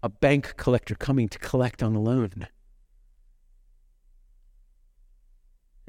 a 0.05 0.09
bank 0.09 0.55
collector 0.57 0.95
coming 0.95 1.29
to 1.29 1.39
collect 1.41 1.83
on 1.83 1.97
a 1.97 2.01
loan. 2.01 2.47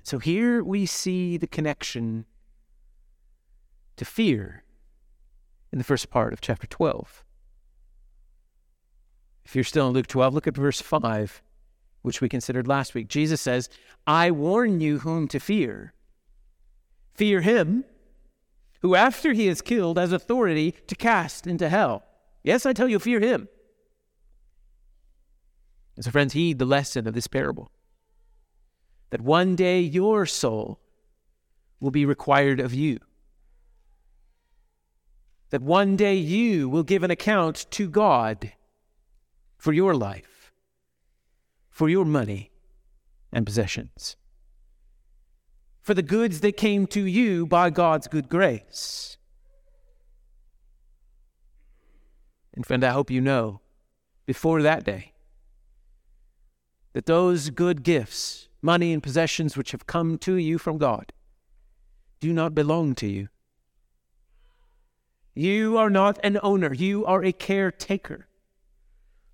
So 0.02 0.18
here 0.18 0.64
we 0.64 0.88
see 0.88 1.38
the 1.38 1.48
connection 1.48 2.26
to 3.98 4.06
fear 4.06 4.64
in 5.72 5.78
the 5.78 5.84
first 5.84 6.10
part 6.10 6.34
of 6.34 6.42
chapter 6.42 6.66
12. 6.66 7.24
If 9.46 9.54
you're 9.54 9.64
still 9.64 9.88
in 9.88 9.94
Luke 9.94 10.08
12, 10.08 10.34
look 10.34 10.48
at 10.48 10.56
verse 10.56 10.82
5, 10.82 11.44
which 12.02 12.22
we 12.22 12.30
considered 12.30 12.68
last 12.68 12.94
week. 12.94 13.08
Jesus 13.08 13.42
says, 13.42 13.70
I 14.06 14.32
warn 14.32 14.80
you 14.80 15.00
whom 15.00 15.28
to 15.30 15.40
fear. 15.40 15.94
Fear 17.14 17.42
him 17.42 17.84
who, 18.82 18.96
after 18.96 19.34
he 19.34 19.48
is 19.48 19.62
killed, 19.62 19.98
has 19.98 20.12
authority 20.12 20.72
to 20.88 20.96
cast 20.96 21.48
into 21.48 21.70
hell. 21.70 22.04
Yes, 22.44 22.66
I 22.66 22.74
tell 22.74 22.88
you, 22.88 23.00
fear 23.00 23.20
him. 23.20 23.50
And 25.96 26.06
so, 26.06 26.12
friends, 26.12 26.34
heed 26.34 26.60
the 26.60 26.66
lesson 26.66 27.08
of 27.08 27.14
this 27.14 27.28
parable 27.28 27.72
that 29.10 29.22
one 29.22 29.56
day 29.56 29.80
your 29.80 30.26
soul 30.26 30.80
will 31.80 31.92
be 31.92 32.06
required 32.06 32.60
of 32.60 32.74
you. 32.74 33.00
That 35.50 35.62
one 35.62 35.96
day 35.96 36.16
you 36.16 36.68
will 36.68 36.84
give 36.84 37.04
an 37.04 37.12
account 37.12 37.66
to 37.72 37.90
God 37.90 38.52
for 39.58 39.72
your 39.72 39.96
life, 39.96 40.37
for 41.78 41.90
your 41.90 42.06
money 42.06 42.50
and 43.32 43.46
possessions, 43.46 44.16
for 45.80 45.94
the 45.94 46.02
goods 46.02 46.40
that 46.40 46.58
came 46.58 46.88
to 46.88 47.02
you 47.02 47.46
by 47.46 47.70
God's 47.70 48.08
good 48.08 48.30
grace. 48.30 49.16
And 52.56 52.66
friend, 52.66 52.84
I 52.84 52.90
hope 52.90 53.12
you 53.12 53.22
know 53.22 53.62
before 54.26 54.64
that 54.64 54.86
day 54.86 55.14
that 56.94 57.06
those 57.06 57.52
good 57.52 57.84
gifts, 57.84 58.50
money 58.60 58.92
and 58.92 59.04
possessions 59.04 59.56
which 59.56 59.70
have 59.70 59.86
come 59.86 60.18
to 60.18 60.34
you 60.34 60.58
from 60.58 60.80
God, 60.80 61.14
do 62.20 62.34
not 62.34 62.56
belong 62.56 62.96
to 62.96 63.08
you. 63.08 63.28
You 65.36 65.78
are 65.78 65.92
not 65.92 66.18
an 66.24 66.40
owner, 66.42 66.74
you 66.74 67.06
are 67.06 67.24
a 67.24 67.32
caretaker. 67.32 68.28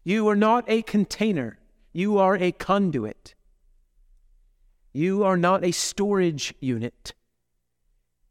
You 0.03 0.27
are 0.27 0.35
not 0.35 0.65
a 0.67 0.81
container, 0.81 1.57
you 1.93 2.17
are 2.17 2.35
a 2.35 2.51
conduit. 2.51 3.35
You 4.91 5.23
are 5.23 5.37
not 5.37 5.63
a 5.63 5.71
storage 5.71 6.53
unit, 6.59 7.13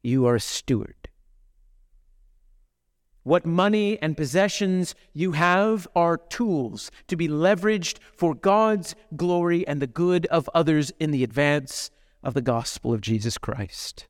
you 0.03 0.27
are 0.27 0.37
a 0.37 0.41
steward. 0.41 0.97
What 3.25 3.47
money 3.47 4.03
and 4.03 4.17
possessions 4.17 4.97
you 5.13 5.33
have 5.33 5.87
are 5.95 6.17
tools 6.17 6.91
to 7.07 7.17
be 7.17 7.29
leveraged 7.29 7.99
for 8.17 8.35
God's 8.35 8.97
glory 9.15 9.67
and 9.67 9.81
the 9.81 9.87
good 9.87 10.27
of 10.27 10.51
others 10.53 10.93
in 10.99 11.13
the 11.13 11.23
advance 11.23 11.91
of 12.25 12.35
the 12.35 12.43
gospel 12.43 12.93
of 12.93 13.01
Jesus 13.01 13.39
Christ. 13.39 14.09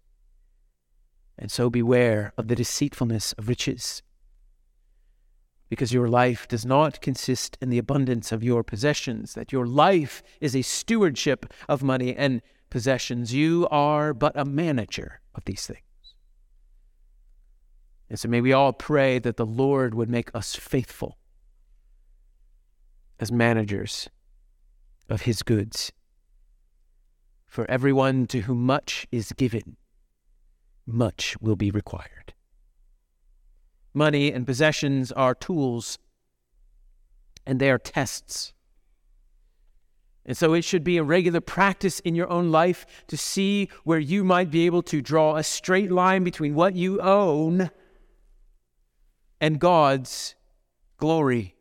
And 1.38 1.50
so 1.50 1.68
beware 1.68 2.32
of 2.38 2.48
the 2.48 2.54
deceitfulness 2.54 3.34
of 3.34 3.48
riches, 3.48 4.02
because 5.72 5.90
your 5.90 6.06
life 6.06 6.46
does 6.48 6.66
not 6.66 7.00
consist 7.00 7.56
in 7.62 7.70
the 7.70 7.78
abundance 7.78 8.30
of 8.30 8.44
your 8.44 8.62
possessions, 8.62 9.32
that 9.32 9.52
your 9.52 9.64
life 9.64 10.22
is 10.38 10.54
a 10.54 10.60
stewardship 10.60 11.46
of 11.66 11.82
money 11.82 12.14
and 12.14 12.42
possessions. 12.68 13.32
You 13.32 13.66
are 13.70 14.12
but 14.12 14.38
a 14.38 14.44
manager 14.44 15.22
of 15.34 15.46
these 15.46 15.66
things. 15.66 15.80
And 18.10 18.18
so 18.18 18.28
may 18.28 18.42
we 18.42 18.52
all 18.52 18.74
pray 18.74 19.18
that 19.20 19.38
the 19.38 19.46
Lord 19.46 19.94
would 19.94 20.10
make 20.10 20.30
us 20.34 20.54
faithful 20.54 21.16
as 23.18 23.32
managers 23.32 24.10
of 25.08 25.22
his 25.22 25.42
goods. 25.42 25.90
For 27.46 27.64
everyone 27.70 28.26
to 28.26 28.42
whom 28.42 28.66
much 28.66 29.06
is 29.10 29.32
given, 29.32 29.78
much 30.84 31.34
will 31.40 31.56
be 31.56 31.70
required. 31.70 32.34
Money 33.94 34.32
and 34.32 34.46
possessions 34.46 35.12
are 35.12 35.34
tools, 35.34 35.98
and 37.46 37.60
they 37.60 37.70
are 37.70 37.78
tests. 37.78 38.52
And 40.24 40.36
so 40.36 40.54
it 40.54 40.62
should 40.62 40.84
be 40.84 40.98
a 40.98 41.02
regular 41.02 41.40
practice 41.40 41.98
in 42.00 42.14
your 42.14 42.30
own 42.30 42.52
life 42.52 42.86
to 43.08 43.16
see 43.16 43.68
where 43.84 43.98
you 43.98 44.22
might 44.22 44.50
be 44.50 44.66
able 44.66 44.82
to 44.84 45.02
draw 45.02 45.36
a 45.36 45.42
straight 45.42 45.90
line 45.90 46.22
between 46.22 46.54
what 46.54 46.76
you 46.76 47.00
own 47.00 47.70
and 49.40 49.58
God's 49.58 50.36
glory. 50.96 51.56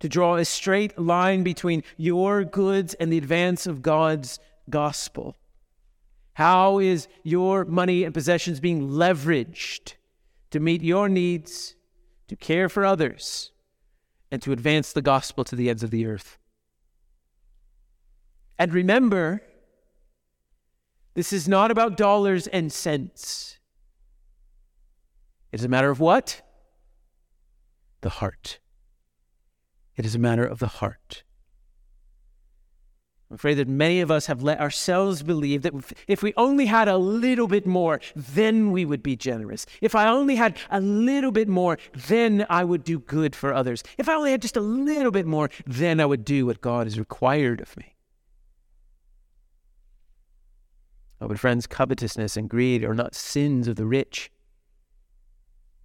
To 0.00 0.08
draw 0.08 0.36
a 0.36 0.44
straight 0.44 0.98
line 0.98 1.42
between 1.42 1.82
your 1.96 2.44
goods 2.44 2.92
and 2.94 3.10
the 3.10 3.18
advance 3.18 3.66
of 3.66 3.80
God's 3.80 4.38
gospel. 4.68 5.36
How 6.34 6.78
is 6.78 7.08
your 7.22 7.64
money 7.64 8.04
and 8.04 8.14
possessions 8.14 8.60
being 8.60 8.88
leveraged 8.88 9.94
to 10.50 10.60
meet 10.60 10.82
your 10.82 11.08
needs, 11.08 11.74
to 12.28 12.36
care 12.36 12.68
for 12.68 12.84
others, 12.84 13.52
and 14.30 14.40
to 14.42 14.52
advance 14.52 14.92
the 14.92 15.02
gospel 15.02 15.44
to 15.44 15.56
the 15.56 15.68
ends 15.68 15.82
of 15.82 15.90
the 15.90 16.06
earth? 16.06 16.38
And 18.58 18.72
remember, 18.72 19.42
this 21.14 21.32
is 21.32 21.48
not 21.48 21.70
about 21.70 21.96
dollars 21.96 22.46
and 22.46 22.72
cents. 22.72 23.58
It 25.52 25.60
is 25.60 25.64
a 25.64 25.68
matter 25.68 25.90
of 25.90 25.98
what? 25.98 26.42
The 28.02 28.10
heart. 28.10 28.60
It 29.96 30.06
is 30.06 30.14
a 30.14 30.18
matter 30.18 30.44
of 30.44 30.60
the 30.60 30.68
heart. 30.68 31.24
I'm 33.30 33.36
afraid 33.36 33.54
that 33.54 33.68
many 33.68 34.00
of 34.00 34.10
us 34.10 34.26
have 34.26 34.42
let 34.42 34.58
ourselves 34.58 35.22
believe 35.22 35.62
that 35.62 35.72
if 36.08 36.20
we 36.20 36.34
only 36.36 36.66
had 36.66 36.88
a 36.88 36.98
little 36.98 37.46
bit 37.46 37.64
more, 37.64 38.00
then 38.16 38.72
we 38.72 38.84
would 38.84 39.04
be 39.04 39.14
generous. 39.14 39.66
If 39.80 39.94
I 39.94 40.08
only 40.08 40.34
had 40.34 40.58
a 40.68 40.80
little 40.80 41.30
bit 41.30 41.48
more, 41.48 41.78
then 42.08 42.44
I 42.50 42.64
would 42.64 42.82
do 42.82 42.98
good 42.98 43.36
for 43.36 43.54
others. 43.54 43.84
If 43.98 44.08
I 44.08 44.14
only 44.14 44.32
had 44.32 44.42
just 44.42 44.56
a 44.56 44.60
little 44.60 45.12
bit 45.12 45.26
more, 45.26 45.48
then 45.64 46.00
I 46.00 46.06
would 46.06 46.24
do 46.24 46.44
what 46.44 46.60
God 46.60 46.88
has 46.88 46.98
required 46.98 47.60
of 47.60 47.76
me. 47.76 47.94
Oh, 51.20 51.28
but 51.28 51.38
friends, 51.38 51.68
covetousness 51.68 52.36
and 52.36 52.50
greed 52.50 52.82
are 52.82 52.94
not 52.94 53.14
sins 53.14 53.68
of 53.68 53.76
the 53.76 53.86
rich. 53.86 54.32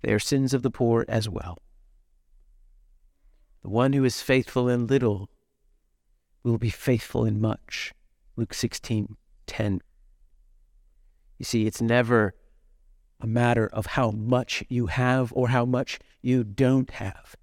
They 0.02 0.14
are 0.14 0.20
sins 0.20 0.52
of 0.56 0.64
the 0.64 0.72
poor 0.72 1.06
as 1.08 1.30
well. 1.30 1.60
The 3.62 3.70
one 3.70 3.94
who 3.94 4.04
is 4.04 4.24
faithful 4.24 4.68
in 4.68 4.88
little 4.88 5.30
will 6.46 6.58
be 6.58 6.70
faithful 6.70 7.26
in 7.26 7.42
much. 7.42 7.94
Luke 8.36 8.54
16 8.54 9.18
10. 9.48 9.82
You 11.38 11.46
see, 11.46 11.66
it's 11.66 11.82
never 11.82 12.34
a 13.20 13.28
matter 13.28 13.68
of 13.68 13.86
how 13.88 14.12
much 14.12 14.64
you 14.70 14.88
have 14.88 15.32
or 15.36 15.50
how 15.50 15.66
much 15.66 16.00
you 16.22 16.44
don't 16.44 16.92
have. 16.92 17.36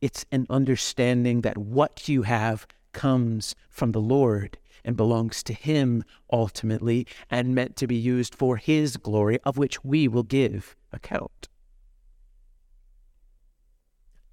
It's 0.00 0.24
an 0.32 0.46
understanding 0.48 1.42
that 1.42 1.58
what 1.58 2.08
you 2.08 2.22
have 2.22 2.66
comes 2.92 3.54
from 3.68 3.92
the 3.92 4.00
Lord 4.00 4.58
and 4.84 4.96
belongs 4.96 5.42
to 5.44 5.52
Him 5.52 6.04
ultimately 6.32 7.06
and 7.30 7.54
meant 7.54 7.76
to 7.76 7.86
be 7.86 7.96
used 7.96 8.34
for 8.34 8.56
His 8.56 8.96
glory, 8.96 9.38
of 9.44 9.58
which 9.58 9.84
we 9.84 10.08
will 10.08 10.22
give 10.22 10.74
account. 10.92 11.48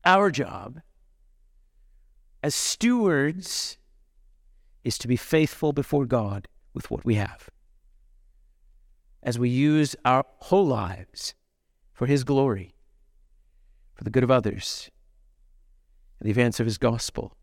Our 0.05 0.31
job 0.31 0.81
as 2.41 2.55
stewards 2.55 3.77
is 4.87 4.97
to 4.99 5.07
be 5.07 5.17
faithful 5.17 5.73
before 5.73 6.05
God 6.05 6.47
with 6.73 6.89
what 6.89 7.03
we 7.03 7.15
have. 7.15 7.49
As 9.21 9.37
we 9.37 9.49
use 9.49 9.95
our 10.05 10.25
whole 10.39 10.65
lives 10.65 11.33
for 11.91 12.05
His 12.05 12.23
glory, 12.23 12.73
for 13.95 14.03
the 14.03 14.09
good 14.09 14.23
of 14.23 14.31
others, 14.31 14.89
and 16.19 16.27
the 16.27 16.31
advance 16.31 16.59
of 16.59 16.65
His 16.65 16.77
gospel. 16.77 17.35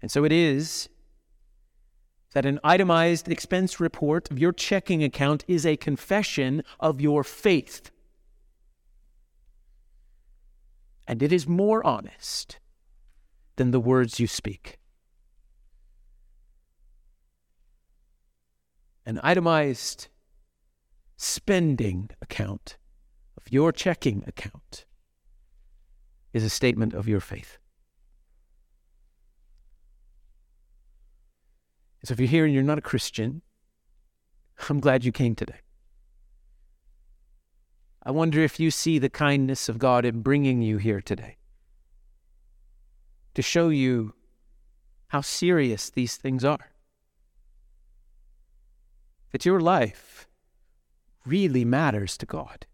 And 0.00 0.10
so 0.10 0.24
it 0.24 0.32
is 0.32 0.88
that 2.32 2.46
an 2.46 2.58
itemized 2.64 3.28
expense 3.28 3.78
report 3.78 4.30
of 4.30 4.38
your 4.38 4.52
checking 4.52 5.04
account 5.04 5.44
is 5.46 5.66
a 5.66 5.76
confession 5.76 6.62
of 6.80 7.00
your 7.00 7.22
faith 7.22 7.90
and 11.06 11.22
it 11.22 11.32
is 11.32 11.46
more 11.46 11.84
honest 11.86 12.58
than 13.56 13.70
the 13.70 13.80
words 13.80 14.18
you 14.18 14.26
speak. 14.26 14.78
An 19.06 19.20
itemized 19.22 20.08
spending 21.16 22.10
account 22.22 22.76
of 23.36 23.52
your 23.52 23.70
checking 23.72 24.24
account 24.26 24.86
is 26.32 26.42
a 26.42 26.50
statement 26.50 26.94
of 26.94 27.06
your 27.06 27.20
faith. 27.20 27.58
So 32.04 32.12
if 32.12 32.20
you're 32.20 32.28
here 32.28 32.44
and 32.44 32.52
you're 32.52 32.62
not 32.62 32.78
a 32.78 32.82
Christian, 32.82 33.42
I'm 34.68 34.80
glad 34.80 35.04
you 35.04 35.12
came 35.12 35.34
today. 35.34 35.60
I 38.02 38.10
wonder 38.10 38.40
if 38.40 38.60
you 38.60 38.70
see 38.70 38.98
the 38.98 39.08
kindness 39.08 39.68
of 39.68 39.78
God 39.78 40.04
in 40.04 40.20
bringing 40.20 40.60
you 40.60 40.76
here 40.76 41.00
today 41.00 41.38
to 43.32 43.40
show 43.40 43.70
you 43.70 44.14
how 45.08 45.22
serious 45.22 45.88
these 45.88 46.16
things 46.16 46.44
are. 46.44 46.73
That 49.34 49.44
your 49.44 49.58
life 49.58 50.28
really 51.26 51.64
matters 51.64 52.16
to 52.18 52.24
God. 52.24 52.66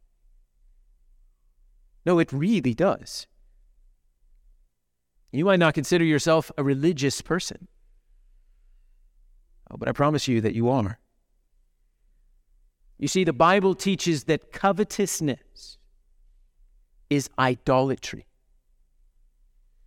No, 2.05 2.19
it 2.19 2.31
really 2.31 2.75
does. 2.75 3.27
You 5.33 5.47
might 5.47 5.59
not 5.59 5.73
consider 5.73 6.05
yourself 6.05 6.53
a 6.59 6.63
religious 6.63 7.23
person, 7.23 7.67
oh, 9.71 9.79
but 9.79 9.89
I 9.89 9.93
promise 9.93 10.29
you 10.29 10.43
that 10.43 10.55
you 10.55 10.69
are. 10.69 10.99
You 12.99 13.09
see, 13.09 13.25
the 13.25 13.33
Bible 13.33 13.75
teaches 13.75 14.25
that 14.25 14.53
covetousness 14.53 15.79
is 17.09 17.31
idolatry. 17.39 18.27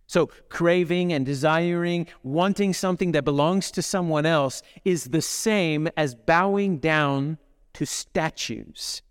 So, 0.06 0.26
craving 0.48 1.12
and 1.12 1.24
desiring, 1.24 2.06
wanting 2.22 2.74
something 2.74 3.12
that 3.12 3.24
belongs 3.24 3.70
to 3.72 3.82
someone 3.82 4.26
else, 4.26 4.62
is 4.84 5.04
the 5.04 5.22
same 5.22 5.88
as 5.96 6.14
bowing 6.14 6.78
down 6.78 7.38
to 7.74 7.86
statues. 7.86 9.02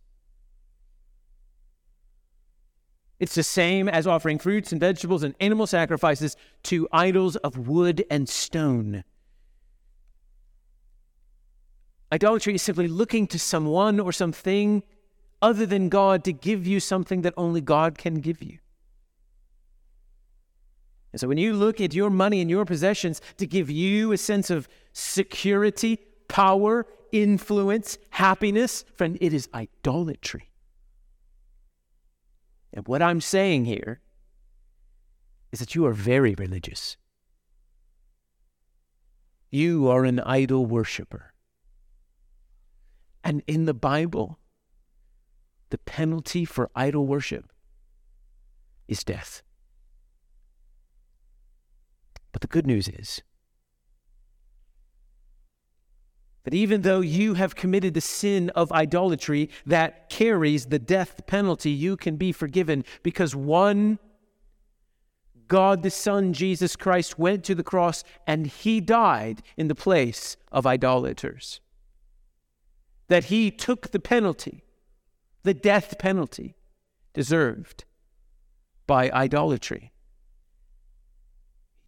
It's 3.19 3.35
the 3.35 3.43
same 3.43 3.87
as 3.87 4.05
offering 4.05 4.37
fruits 4.37 4.71
and 4.71 4.81
vegetables 4.81 5.23
and 5.23 5.33
animal 5.39 5.65
sacrifices 5.65 6.35
to 6.63 6.87
idols 6.91 7.37
of 7.37 7.67
wood 7.67 8.05
and 8.11 8.27
stone. 8.27 9.03
Idolatry 12.11 12.53
is 12.55 12.61
simply 12.61 12.87
looking 12.87 13.25
to 13.27 13.39
someone 13.39 13.99
or 13.99 14.11
something 14.11 14.83
other 15.41 15.65
than 15.65 15.89
God 15.89 16.23
to 16.25 16.33
give 16.33 16.67
you 16.67 16.79
something 16.79 17.21
that 17.23 17.33
only 17.37 17.61
God 17.61 17.97
can 17.97 18.15
give 18.15 18.43
you. 18.43 18.59
And 21.13 21.21
so 21.21 21.27
when 21.27 21.37
you 21.37 21.53
look 21.53 21.79
at 21.79 21.93
your 21.93 22.09
money 22.09 22.41
and 22.41 22.49
your 22.49 22.65
possessions 22.65 23.21
to 23.37 23.45
give 23.45 23.69
you 23.69 24.11
a 24.11 24.17
sense 24.17 24.49
of 24.49 24.67
security, 24.91 25.99
power, 26.27 26.87
influence, 27.11 27.99
happiness, 28.09 28.83
friend, 28.95 29.17
it 29.21 29.31
is 29.31 29.47
idolatry. 29.53 30.49
And 32.73 32.87
what 32.87 33.03
I'm 33.03 33.21
saying 33.21 33.65
here 33.65 34.01
is 35.51 35.59
that 35.59 35.75
you 35.75 35.85
are 35.85 35.93
very 35.93 36.33
religious. 36.33 36.97
You 39.51 39.87
are 39.87 40.03
an 40.03 40.19
idol 40.21 40.65
worshiper. 40.65 41.31
And 43.23 43.43
in 43.45 43.65
the 43.65 43.75
Bible, 43.75 44.39
the 45.69 45.77
penalty 45.77 46.43
for 46.43 46.71
idol 46.75 47.05
worship 47.05 47.51
is 48.87 49.03
death. 49.03 49.43
But 52.33 52.41
the 52.41 52.47
good 52.47 52.67
news 52.67 52.89
is 52.89 53.21
that 56.43 56.53
even 56.53 56.81
though 56.81 56.99
you 56.99 57.35
have 57.35 57.55
committed 57.55 57.93
the 57.93 58.01
sin 58.01 58.49
of 58.49 58.71
idolatry 58.73 59.49
that 59.65 60.09
carries 60.09 60.65
the 60.65 60.79
death 60.79 61.25
penalty, 61.25 61.71
you 61.71 61.95
can 61.95 62.17
be 62.17 62.33
forgiven 62.33 62.83
because 63.01 63.33
one, 63.33 63.97
God 65.47 65.83
the 65.83 65.89
Son, 65.89 66.33
Jesus 66.33 66.75
Christ, 66.75 67.17
went 67.17 67.45
to 67.45 67.55
the 67.55 67.63
cross 67.63 68.03
and 68.27 68.47
he 68.47 68.81
died 68.81 69.41
in 69.55 69.69
the 69.69 69.75
place 69.75 70.35
of 70.51 70.67
idolaters. 70.67 71.61
That 73.07 73.25
he 73.25 73.49
took 73.49 73.91
the 73.91 73.99
penalty, 73.99 74.65
the 75.43 75.53
death 75.53 75.97
penalty 75.97 76.55
deserved 77.13 77.85
by 78.85 79.09
idolatry. 79.11 79.92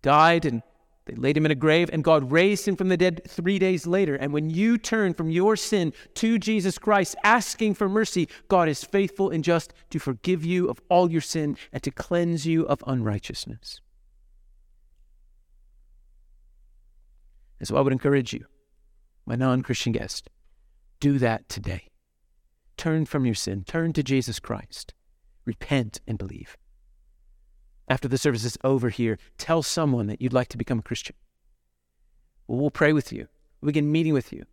Died 0.05 0.45
and 0.45 0.61
they 1.05 1.15
laid 1.15 1.35
him 1.35 1.45
in 1.45 1.51
a 1.51 1.55
grave, 1.55 1.89
and 1.91 2.03
God 2.03 2.31
raised 2.31 2.67
him 2.67 2.75
from 2.75 2.89
the 2.89 2.97
dead 2.97 3.21
three 3.27 3.57
days 3.57 3.87
later. 3.87 4.13
And 4.13 4.31
when 4.31 4.51
you 4.51 4.77
turn 4.77 5.15
from 5.15 5.31
your 5.31 5.55
sin 5.55 5.93
to 6.13 6.37
Jesus 6.37 6.77
Christ, 6.77 7.15
asking 7.23 7.73
for 7.73 7.89
mercy, 7.89 8.29
God 8.47 8.69
is 8.69 8.83
faithful 8.83 9.31
and 9.31 9.43
just 9.43 9.73
to 9.89 9.97
forgive 9.97 10.45
you 10.45 10.69
of 10.69 10.79
all 10.89 11.11
your 11.11 11.21
sin 11.21 11.57
and 11.73 11.81
to 11.81 11.89
cleanse 11.89 12.45
you 12.45 12.67
of 12.67 12.83
unrighteousness. 12.85 13.81
And 17.59 17.67
so 17.67 17.75
I 17.75 17.81
would 17.81 17.93
encourage 17.93 18.31
you, 18.31 18.45
my 19.25 19.35
non 19.35 19.63
Christian 19.63 19.91
guest, 19.91 20.29
do 20.99 21.17
that 21.17 21.49
today. 21.49 21.89
Turn 22.77 23.07
from 23.07 23.25
your 23.25 23.33
sin, 23.33 23.63
turn 23.63 23.91
to 23.93 24.03
Jesus 24.03 24.39
Christ, 24.39 24.93
repent 25.45 25.99
and 26.07 26.19
believe 26.19 26.57
after 27.87 28.07
the 28.07 28.17
service 28.17 28.43
is 28.43 28.57
over 28.63 28.89
here, 28.89 29.17
tell 29.37 29.61
someone 29.61 30.07
that 30.07 30.21
you'd 30.21 30.33
like 30.33 30.49
to 30.49 30.57
become 30.57 30.79
a 30.79 30.83
Christian. 30.83 31.15
Well, 32.47 32.59
we'll 32.59 32.71
pray 32.71 32.93
with 32.93 33.11
you. 33.11 33.27
We'll 33.61 33.69
begin 33.69 33.91
meeting 33.91 34.13
with 34.13 34.33
you, 34.33 34.45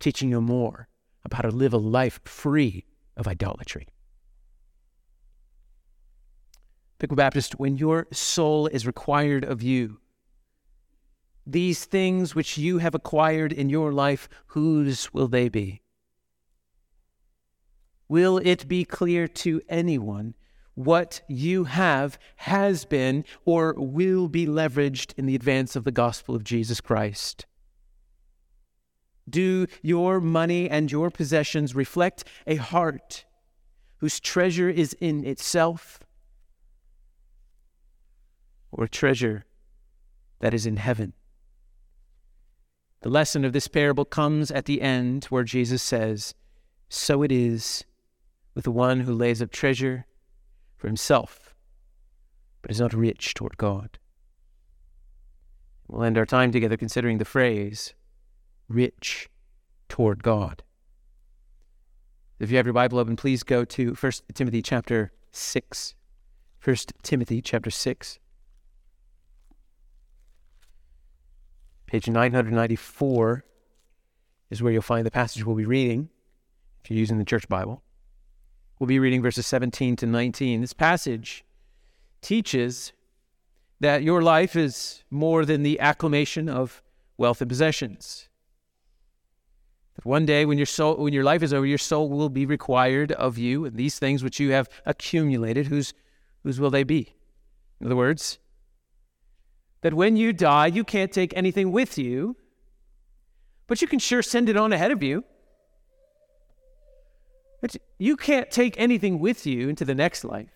teaching 0.00 0.30
you 0.30 0.40
more 0.40 0.88
about 1.24 1.36
how 1.36 1.48
to 1.48 1.56
live 1.56 1.72
a 1.72 1.78
life 1.78 2.20
free 2.24 2.84
of 3.16 3.28
idolatry. 3.28 3.88
Piqua 6.98 7.16
Baptist, 7.16 7.58
when 7.58 7.76
your 7.76 8.06
soul 8.12 8.68
is 8.68 8.86
required 8.86 9.44
of 9.44 9.60
you, 9.60 9.98
these 11.44 11.84
things 11.84 12.34
which 12.34 12.56
you 12.56 12.78
have 12.78 12.94
acquired 12.94 13.52
in 13.52 13.68
your 13.68 13.92
life, 13.92 14.28
whose 14.46 15.12
will 15.12 15.26
they 15.26 15.48
be? 15.48 15.82
Will 18.08 18.38
it 18.38 18.68
be 18.68 18.84
clear 18.84 19.26
to 19.26 19.60
anyone 19.68 20.34
what 20.74 21.22
you 21.28 21.64
have 21.64 22.18
has 22.36 22.84
been 22.84 23.24
or 23.44 23.74
will 23.76 24.28
be 24.28 24.46
leveraged 24.46 25.12
in 25.16 25.26
the 25.26 25.34
advance 25.34 25.76
of 25.76 25.84
the 25.84 25.92
gospel 25.92 26.34
of 26.34 26.44
Jesus 26.44 26.80
Christ? 26.80 27.46
Do 29.28 29.66
your 29.82 30.20
money 30.20 30.68
and 30.68 30.90
your 30.90 31.10
possessions 31.10 31.74
reflect 31.74 32.24
a 32.46 32.56
heart 32.56 33.24
whose 33.98 34.18
treasure 34.18 34.68
is 34.68 34.94
in 34.94 35.24
itself 35.24 36.00
or 38.70 38.84
a 38.84 38.88
treasure 38.88 39.44
that 40.40 40.54
is 40.54 40.66
in 40.66 40.76
heaven? 40.76 41.12
The 43.02 43.10
lesson 43.10 43.44
of 43.44 43.52
this 43.52 43.68
parable 43.68 44.04
comes 44.04 44.50
at 44.50 44.64
the 44.66 44.80
end 44.80 45.24
where 45.26 45.44
Jesus 45.44 45.82
says, 45.82 46.34
So 46.88 47.22
it 47.22 47.32
is 47.32 47.84
with 48.54 48.64
the 48.64 48.70
one 48.70 49.00
who 49.00 49.12
lays 49.12 49.42
up 49.42 49.50
treasure 49.50 50.06
for 50.82 50.88
himself, 50.88 51.54
but 52.60 52.72
is 52.72 52.80
not 52.80 52.92
rich 52.92 53.34
toward 53.34 53.56
God. 53.56 54.00
We'll 55.86 56.02
end 56.02 56.18
our 56.18 56.26
time 56.26 56.50
together 56.50 56.76
considering 56.76 57.18
the 57.18 57.24
phrase, 57.24 57.94
rich 58.68 59.28
toward 59.88 60.24
God. 60.24 60.64
If 62.40 62.50
you 62.50 62.56
have 62.56 62.66
your 62.66 62.72
Bible 62.72 62.98
open, 62.98 63.14
please 63.14 63.44
go 63.44 63.64
to 63.64 63.94
1 63.94 64.12
Timothy 64.34 64.60
chapter 64.60 65.12
6. 65.30 65.94
1 66.64 66.76
Timothy 67.04 67.40
chapter 67.40 67.70
6. 67.70 68.18
Page 71.86 72.08
994 72.08 73.44
is 74.50 74.60
where 74.60 74.72
you'll 74.72 74.82
find 74.82 75.06
the 75.06 75.12
passage 75.12 75.46
we'll 75.46 75.54
be 75.54 75.64
reading 75.64 76.08
if 76.82 76.90
you're 76.90 76.98
using 76.98 77.18
the 77.18 77.24
church 77.24 77.48
Bible. 77.48 77.84
We'll 78.82 78.88
be 78.88 78.98
reading 78.98 79.22
verses 79.22 79.46
17 79.46 79.94
to 79.94 80.06
19. 80.06 80.60
This 80.60 80.72
passage 80.72 81.44
teaches 82.20 82.92
that 83.78 84.02
your 84.02 84.22
life 84.22 84.56
is 84.56 85.04
more 85.08 85.44
than 85.44 85.62
the 85.62 85.78
acclamation 85.78 86.48
of 86.48 86.82
wealth 87.16 87.40
and 87.40 87.48
possessions. 87.48 88.28
That 89.94 90.04
one 90.04 90.26
day 90.26 90.44
when 90.44 90.58
your 90.58 90.66
soul 90.66 90.96
when 90.96 91.12
your 91.12 91.22
life 91.22 91.44
is 91.44 91.54
over, 91.54 91.64
your 91.64 91.78
soul 91.78 92.08
will 92.08 92.28
be 92.28 92.44
required 92.44 93.12
of 93.12 93.38
you, 93.38 93.64
and 93.64 93.76
these 93.76 94.00
things 94.00 94.24
which 94.24 94.40
you 94.40 94.50
have 94.50 94.68
accumulated, 94.84 95.68
whose 95.68 95.94
whose 96.42 96.58
will 96.58 96.70
they 96.70 96.82
be? 96.82 97.14
In 97.80 97.86
other 97.86 97.94
words, 97.94 98.40
that 99.82 99.94
when 99.94 100.16
you 100.16 100.32
die, 100.32 100.66
you 100.66 100.82
can't 100.82 101.12
take 101.12 101.32
anything 101.36 101.70
with 101.70 101.98
you, 101.98 102.36
but 103.68 103.80
you 103.80 103.86
can 103.86 104.00
sure 104.00 104.22
send 104.22 104.48
it 104.48 104.56
on 104.56 104.72
ahead 104.72 104.90
of 104.90 105.04
you. 105.04 105.22
You 107.98 108.16
can't 108.16 108.50
take 108.50 108.74
anything 108.78 109.18
with 109.18 109.46
you 109.46 109.68
into 109.68 109.84
the 109.84 109.94
next 109.94 110.24
life. 110.24 110.50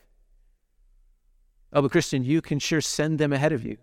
Oh, 1.73 1.83
but 1.83 1.93
Christian, 1.93 2.25
you 2.25 2.41
can 2.41 2.59
sure 2.59 2.81
send 2.81 3.19
them 3.19 3.33
ahead 3.33 3.53
of 3.53 3.65
you. 3.65 3.77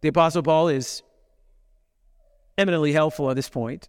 The 0.00 0.08
Apostle 0.08 0.42
Paul 0.42 0.68
is 0.68 1.02
eminently 2.56 2.92
helpful 2.92 3.30
at 3.30 3.36
this 3.36 3.48
point, 3.48 3.88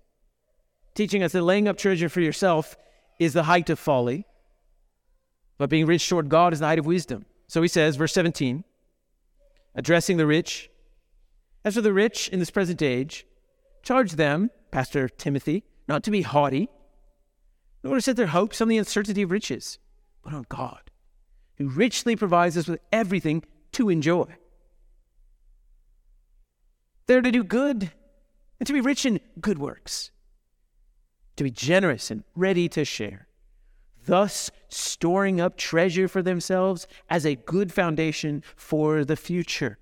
teaching 0.94 1.24
us 1.24 1.32
that 1.32 1.42
laying 1.42 1.68
up 1.68 1.78
treasure 1.78 2.10
for 2.10 2.22
yourself 2.22 2.76
is 3.20 3.34
the 3.34 3.44
height 3.44 3.70
of 3.70 3.80
folly, 3.80 4.26
but 5.58 5.70
being 5.70 5.86
rich 5.86 6.08
toward 6.08 6.30
God 6.30 6.54
is 6.54 6.60
the 6.60 6.66
height 6.66 6.80
of 6.80 6.86
wisdom. 6.86 7.26
So 7.48 7.62
he 7.62 7.68
says, 7.68 7.96
verse 7.96 8.14
17, 8.14 8.64
addressing 9.76 10.18
the 10.18 10.28
rich, 10.28 10.70
as 11.64 11.76
for 11.76 11.82
the 11.82 11.94
rich 11.94 12.28
in 12.30 12.40
this 12.40 12.52
present 12.52 12.82
age, 12.82 13.26
charge 13.84 14.14
them, 14.14 14.52
Pastor 14.72 15.08
Timothy, 15.08 15.64
not 15.88 16.04
to 16.04 16.12
be 16.12 16.22
haughty 16.22 16.70
nor 17.84 17.96
to 17.96 18.02
set 18.02 18.16
their 18.16 18.28
hopes 18.28 18.62
on 18.62 18.68
the 18.68 18.78
uncertainty 18.78 19.22
of 19.22 19.32
riches, 19.32 19.80
but 20.24 20.34
on 20.34 20.46
God, 20.50 20.92
who 21.58 21.68
richly 21.68 22.16
provides 22.16 22.58
us 22.58 22.68
with 22.68 22.80
everything 22.92 23.44
to 23.74 23.90
enjoy. 23.90 24.26
They're 27.08 27.22
to 27.22 27.32
do 27.32 27.44
good 27.44 27.92
and 28.60 28.68
to 28.68 28.74
be 28.74 28.82
rich 28.82 29.06
in 29.06 29.20
good 29.40 29.58
works, 29.58 30.12
to 31.36 31.44
be 31.44 31.52
generous 31.52 32.12
and 32.12 32.24
ready 32.36 32.70
to 32.70 32.86
share, 32.86 33.28
thus 34.06 34.52
storing 34.70 35.42
up 35.42 35.58
treasure 35.58 36.08
for 36.08 36.22
themselves 36.22 36.88
as 37.10 37.26
a 37.26 37.36
good 37.36 37.74
foundation 37.74 38.44
for 38.56 39.04
the 39.04 39.16
future. 39.16 39.80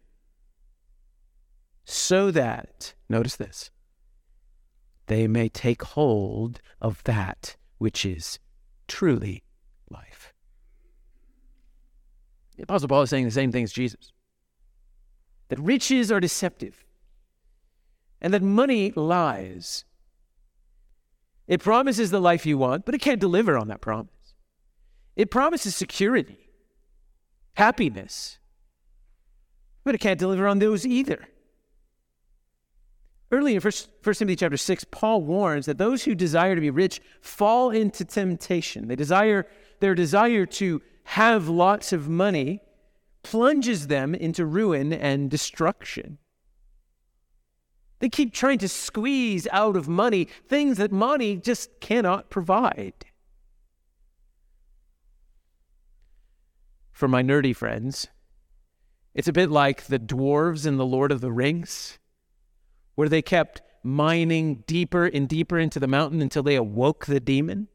So 1.83 2.31
that, 2.31 2.93
notice 3.09 3.35
this, 3.35 3.71
they 5.07 5.27
may 5.27 5.49
take 5.49 5.81
hold 5.81 6.61
of 6.79 7.03
that 7.03 7.57
which 7.79 8.05
is 8.05 8.37
truly 8.87 9.43
life. 9.89 10.33
The 12.57 12.63
Apostle 12.63 12.87
Paul 12.87 13.01
is 13.01 13.09
saying 13.09 13.25
the 13.25 13.31
same 13.31 13.51
thing 13.51 13.63
as 13.63 13.73
Jesus 13.73 14.11
that 15.47 15.59
riches 15.59 16.11
are 16.11 16.19
deceptive 16.19 16.85
and 18.21 18.33
that 18.33 18.43
money 18.43 18.91
lies. 18.95 19.83
It 21.47 21.59
promises 21.61 22.11
the 22.11 22.21
life 22.21 22.45
you 22.45 22.57
want, 22.57 22.85
but 22.85 22.93
it 22.93 23.01
can't 23.01 23.19
deliver 23.19 23.57
on 23.57 23.67
that 23.69 23.81
promise. 23.81 24.35
It 25.15 25.31
promises 25.31 25.75
security, 25.75 26.49
happiness, 27.55 28.37
but 29.83 29.95
it 29.95 29.99
can't 29.99 30.19
deliver 30.19 30.47
on 30.47 30.59
those 30.59 30.85
either. 30.85 31.27
Early 33.31 33.55
in 33.55 33.61
1 33.61 33.71
Timothy 34.03 34.35
chapter 34.35 34.57
6, 34.57 34.85
Paul 34.85 35.21
warns 35.21 35.67
that 35.67 35.77
those 35.77 36.03
who 36.03 36.15
desire 36.15 36.55
to 36.55 36.61
be 36.61 36.69
rich 36.69 36.99
fall 37.21 37.69
into 37.69 38.03
temptation. 38.03 38.87
They 38.87 38.95
desire 38.95 39.45
their 39.79 39.93
desire 39.93 40.45
to 40.45 40.81
have 41.03 41.47
lots 41.47 41.93
of 41.93 42.09
money 42.09 42.61
plunges 43.21 43.87
them 43.87 44.15
into 44.15 44.45
ruin 44.45 44.91
and 44.91 45.29
destruction. 45.29 46.17
They 47.99 48.09
keep 48.09 48.33
trying 48.33 48.59
to 48.59 48.69
squeeze 48.69 49.47
out 49.51 49.75
of 49.75 49.87
money 49.87 50.27
things 50.47 50.77
that 50.77 50.91
money 50.91 51.35
just 51.35 51.79
cannot 51.79 52.29
provide. 52.29 53.05
for 56.99 57.07
my 57.07 57.23
nerdy 57.23 57.55
friends, 57.55 58.09
it's 59.13 59.29
a 59.29 59.31
bit 59.31 59.49
like 59.49 59.85
the 59.85 59.97
dwarves 59.97 60.67
in 60.67 60.75
The 60.75 60.85
Lord 60.85 61.13
of 61.13 61.21
the 61.21 61.31
Rings, 61.31 61.97
where 62.99 63.07
they 63.07 63.21
kept 63.21 63.61
mining 63.81 64.61
deeper 64.67 65.05
and 65.05 65.29
deeper 65.29 65.57
into 65.57 65.79
the 65.79 65.87
mountain 65.87 66.21
until 66.21 66.43
they 66.43 66.57
awoke 66.57 67.05
the 67.05 67.21
demon. 67.21 67.69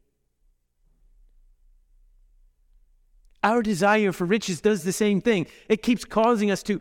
Our 3.41 3.63
desire 3.63 4.11
for 4.11 4.25
riches 4.25 4.61
does 4.61 4.83
the 4.83 4.93
same 4.93 5.21
thing. 5.21 5.47
It 5.67 5.81
keeps 5.81 6.05
causing 6.05 6.51
us 6.51 6.61
to 6.69 6.79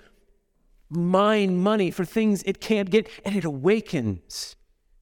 mine 0.90 1.56
money 1.56 1.90
for 1.90 2.04
things 2.04 2.42
it 2.42 2.60
can't 2.60 2.90
get, 2.90 3.08
and 3.24 3.34
it 3.34 3.46
awakens 3.46 4.56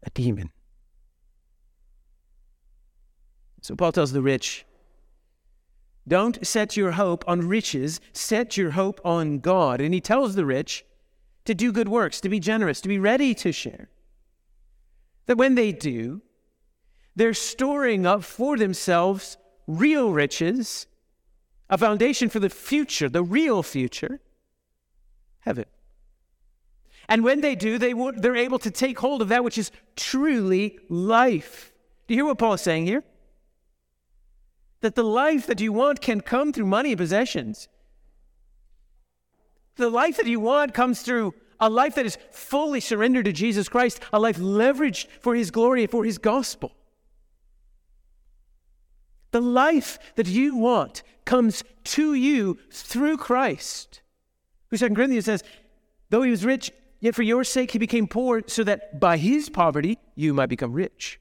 a 0.05 0.11
demon. 0.11 0.53
So 3.61 3.75
Paul 3.75 3.91
tells 3.91 4.13
the 4.13 4.23
rich, 4.23 4.65
don't 6.07 6.47
set 6.47 6.77
your 6.77 6.93
hope 6.93 7.25
on 7.27 7.49
riches, 7.49 7.99
set 8.13 8.57
your 8.57 8.71
hope 8.71 9.01
on 9.05 9.41
God. 9.41 9.81
And 9.81 9.93
he 9.93 10.01
tells 10.01 10.37
the 10.37 10.47
rich 10.47 10.85
to 11.45 11.55
do 11.55 11.73
good 11.73 11.89
works, 11.89 12.21
to 12.21 12.29
be 12.29 12.41
generous, 12.41 12.81
to 12.81 12.89
be 12.89 12.99
ready 12.99 13.35
to 13.35 13.53
share. 13.53 13.89
That 15.27 15.37
when 15.37 15.55
they 15.55 15.73
do, 15.73 16.23
they're 17.15 17.35
storing 17.35 18.07
up 18.07 18.25
for 18.25 18.57
themselves 18.57 19.37
real 19.67 20.11
riches, 20.11 20.87
a 21.69 21.79
foundation 21.79 22.29
for 22.29 22.39
the 22.39 22.51
future, 22.51 23.09
the 23.09 23.23
real 23.23 23.63
future, 23.63 24.21
heaven. 25.41 25.65
And 27.09 27.25
when 27.25 27.41
they 27.41 27.55
do, 27.55 27.79
they 27.79 27.93
they're 27.93 28.37
able 28.37 28.59
to 28.61 28.71
take 28.71 28.99
hold 28.99 29.23
of 29.23 29.29
that 29.29 29.45
which 29.45 29.59
is 29.59 29.71
truly 29.97 30.79
life. 30.89 31.73
Do 32.07 32.15
you 32.15 32.19
hear 32.19 32.25
what 32.27 32.39
Paul 32.39 32.55
is 32.55 32.61
saying 32.61 32.87
here? 32.87 33.05
That 34.81 34.95
the 34.95 35.05
life 35.05 35.47
that 35.47 35.61
you 35.61 35.73
want 35.73 36.01
can 36.01 36.21
come 36.21 36.53
through 36.53 36.67
money 36.67 36.93
and 36.93 36.99
possessions. 36.99 37.69
The 39.77 39.91
life 39.91 40.17
that 40.19 40.27
you 40.27 40.41
want 40.41 40.75
comes 40.75 41.03
through 41.03 41.35
a 41.59 41.71
life 41.71 41.95
that 41.95 42.07
is 42.07 42.19
fully 42.31 42.81
surrendered 42.81 43.25
to 43.27 43.33
Jesus 43.33 43.69
Christ, 43.69 44.01
a 44.13 44.19
life 44.19 44.39
leveraged 44.39 45.07
for 45.21 45.35
His 45.35 45.51
glory 45.51 45.83
and 45.83 45.91
for 45.91 46.05
His 46.05 46.19
gospel. 46.19 46.73
The 49.31 49.41
life 49.41 49.99
that 50.17 50.27
you 50.27 50.57
want 50.57 51.03
comes 51.25 51.65
to 51.85 52.15
you 52.15 52.59
through 52.71 53.17
Christ. 53.17 54.03
Who 54.69 54.77
2 54.77 54.91
Corinthians 54.95 55.25
says, 55.25 55.43
though 56.11 56.23
he 56.23 56.31
was 56.31 56.45
rich, 56.45 56.71
yet 57.01 57.15
for 57.15 57.23
your 57.23 57.45
sake 57.45 57.71
he 57.71 57.79
became 57.79 58.07
poor, 58.07 58.43
so 58.47 58.65
that 58.65 59.01
by 59.01 59.17
his 59.17 59.49
poverty 59.49 59.99
you 60.15 60.35
might 60.35 60.49
become 60.49 60.73
rich. 60.73 61.21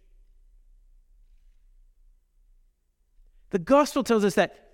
The 3.52 3.60
gospel 3.60 4.04
tells 4.04 4.26
us 4.26 4.36
that 4.36 4.71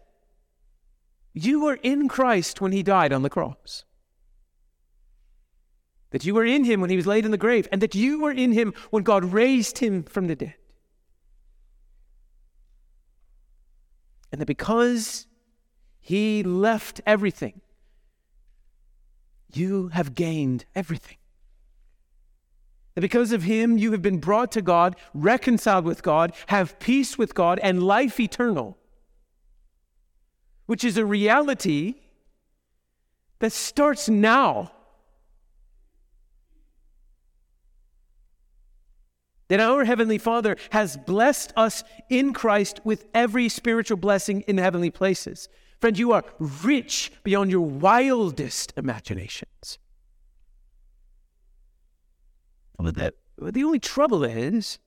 you 1.46 1.62
were 1.64 1.80
in 1.84 2.08
Christ 2.08 2.62
when 2.62 2.72
he 2.72 2.84
died 2.84 3.12
on 3.14 3.22
the 3.22 3.30
cross. 3.30 3.84
That 6.12 6.26
you 6.26 6.34
were 6.34 6.46
in 6.46 6.64
him 6.64 6.80
when 6.80 6.90
he 6.90 6.96
was 6.96 7.08
laid 7.08 7.26
in 7.26 7.32
the 7.32 7.38
grave, 7.38 7.68
and 7.72 7.82
that 7.82 7.96
you 7.96 8.22
were 8.22 8.32
in 8.32 8.54
him 8.54 8.74
when 8.92 9.04
God 9.04 9.26
raised 9.26 9.80
him 9.80 10.04
from 10.04 10.28
the 10.28 10.36
dead. 10.36 10.56
And 14.32 14.42
that 14.42 14.46
because 14.46 15.28
he 16.00 16.44
left 16.44 17.02
everything, 17.06 17.62
you 19.54 19.90
have 19.90 20.16
gained 20.16 20.66
everything. 20.76 21.18
That 22.96 23.02
because 23.02 23.32
of 23.32 23.44
him, 23.44 23.78
you 23.78 23.92
have 23.92 24.02
been 24.02 24.20
brought 24.20 24.52
to 24.54 24.62
God, 24.62 24.96
reconciled 25.14 25.86
with 25.86 26.04
God, 26.04 26.34
have 26.48 26.80
peace 26.80 27.18
with 27.18 27.36
God, 27.36 27.60
and 27.62 27.84
life 27.84 28.20
eternal, 28.20 28.78
which 30.68 30.84
is 30.84 30.97
a 30.97 31.05
reality 31.05 31.95
that 33.39 33.51
starts 33.51 34.07
now. 34.07 34.72
That 39.47 39.61
our 39.61 39.86
Heavenly 39.86 40.18
Father 40.18 40.57
has 40.72 40.97
blessed 40.97 41.53
us 41.55 41.84
in 42.09 42.34
Christ 42.34 42.82
with 42.84 43.05
every 43.13 43.47
spiritual 43.49 43.97
blessing 43.97 44.41
in 44.41 44.57
the 44.57 44.61
heavenly 44.61 44.91
places. 44.91 45.47
Friend, 45.80 45.97
you 45.97 46.11
are 46.11 46.26
rich 46.39 47.11
beyond 47.24 47.49
your 47.51 47.61
wildest 47.61 48.74
imaginations. 48.76 49.80
But 52.78 52.95
that 52.95 53.15
the 53.41 53.63
only 53.63 53.80
trouble 53.80 54.24
is, 54.24 54.80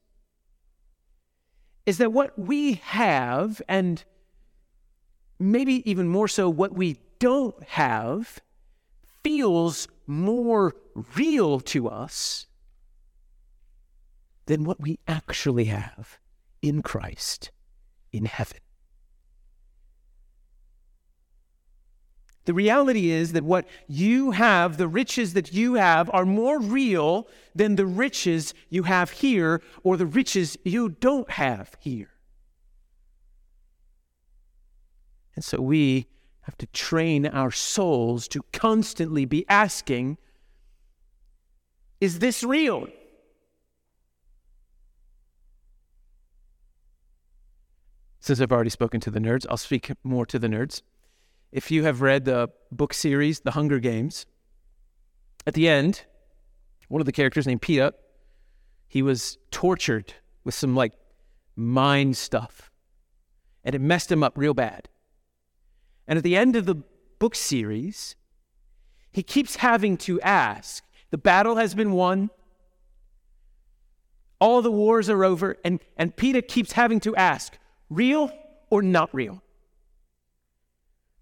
is 1.87 1.99
that 1.99 2.13
what 2.13 2.39
we 2.39 2.75
have, 2.75 3.63
and 3.69 4.05
maybe 5.41 5.91
even 5.91 6.07
more 6.07 6.29
so 6.29 6.49
what 6.49 6.75
we 6.75 6.99
don't 7.19 7.63
have, 7.65 8.41
feels 9.25 9.89
more 10.07 10.75
real 11.17 11.61
to 11.61 11.89
us 11.89 12.47
than 14.47 14.65
what 14.65 14.81
we 14.81 14.99
actually 15.09 15.67
have 15.67 16.19
in 16.63 16.83
Christ 16.83 17.51
in 18.13 18.25
heaven. 18.27 18.59
The 22.47 22.55
reality 22.55 23.11
is 23.11 23.33
that 23.33 23.45
what 23.45 23.69
you 23.87 24.33
have, 24.33 24.77
the 24.77 24.89
riches 24.89 25.35
that 25.35 25.53
you 25.53 25.75
have, 25.75 26.11
are 26.13 26.25
more 26.25 26.59
real 26.59 27.29
than 27.55 27.77
the 27.77 27.87
riches 27.87 28.55
you 28.71 28.85
have 28.85 29.11
here 29.11 29.63
or 29.85 29.97
the 29.97 30.07
riches 30.07 30.57
you 30.65 30.89
don't 30.89 31.31
have 31.31 31.77
here. 31.79 32.10
And 35.41 35.45
so 35.47 35.59
we 35.63 36.07
have 36.43 36.59
to 36.59 36.67
train 36.67 37.25
our 37.25 37.51
souls 37.51 38.29
to 38.29 38.43
constantly 38.53 39.25
be 39.25 39.47
asking, 39.49 40.19
Is 41.99 42.19
this 42.19 42.43
real? 42.43 42.89
Since 48.19 48.43
I've 48.43 48.53
already 48.53 48.69
spoken 48.69 49.01
to 49.01 49.11
the 49.11 49.19
nerds, 49.19 49.47
I'll 49.49 49.57
speak 49.57 49.91
more 50.05 50.27
to 50.27 50.39
the 50.39 50.47
nerds. 50.47 50.83
If 51.53 51.71
you 51.71 51.85
have 51.85 52.03
read 52.03 52.27
the 52.27 52.51
book 52.71 52.93
series, 52.93 53.41
The 53.41 53.53
Hunger 53.53 53.79
Games, 53.79 54.27
at 55.47 55.55
the 55.55 55.69
end, 55.69 56.05
one 56.89 57.01
of 57.01 57.07
the 57.07 57.13
characters 57.13 57.47
named 57.47 57.63
Peeta, 57.63 57.93
he 58.89 59.01
was 59.01 59.39
tortured 59.51 60.13
with 60.45 60.55
some 60.55 60.77
like 60.77 60.93
mind 61.57 62.19
stuff. 62.19 62.71
And 63.65 63.75
it 63.75 63.81
messed 63.81 64.13
him 64.13 64.23
up 64.23 64.37
real 64.37 64.53
bad. 64.53 64.91
And 66.11 66.17
at 66.17 66.25
the 66.25 66.37
end 66.37 66.57
of 66.57 66.67
the 66.67 66.75
book 67.21 67.37
series, 67.37 68.17
he 69.13 69.23
keeps 69.23 69.57
having 69.57 69.97
to 69.99 70.21
ask 70.23 70.83
the 71.11 71.19
battle 71.19 71.55
has 71.55 71.73
been 71.73 71.93
won, 71.93 72.31
all 74.41 74.61
the 74.61 74.73
wars 74.73 75.09
are 75.09 75.25
over, 75.25 75.57
and, 75.65 75.79
and 75.97 76.17
Peeta 76.17 76.47
keeps 76.47 76.73
having 76.73 76.99
to 77.01 77.15
ask 77.15 77.57
real 77.89 78.33
or 78.71 78.83
not 78.83 79.15
real? 79.15 79.41